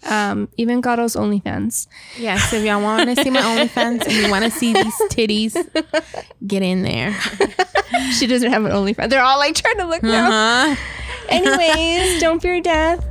[0.03, 1.87] Um, even Gato's OnlyFans.
[2.17, 5.55] Yes, if y'all want to see my OnlyFans and you want to see these titties,
[6.47, 7.15] get in there.
[8.17, 9.09] She doesn't have an OnlyFans.
[9.09, 10.71] They're all like trying to look now.
[10.71, 10.75] Uh-huh.
[11.29, 13.03] Anyways, don't fear death.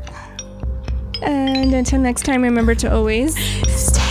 [1.20, 3.35] And until next time, remember to always
[3.68, 4.07] Stay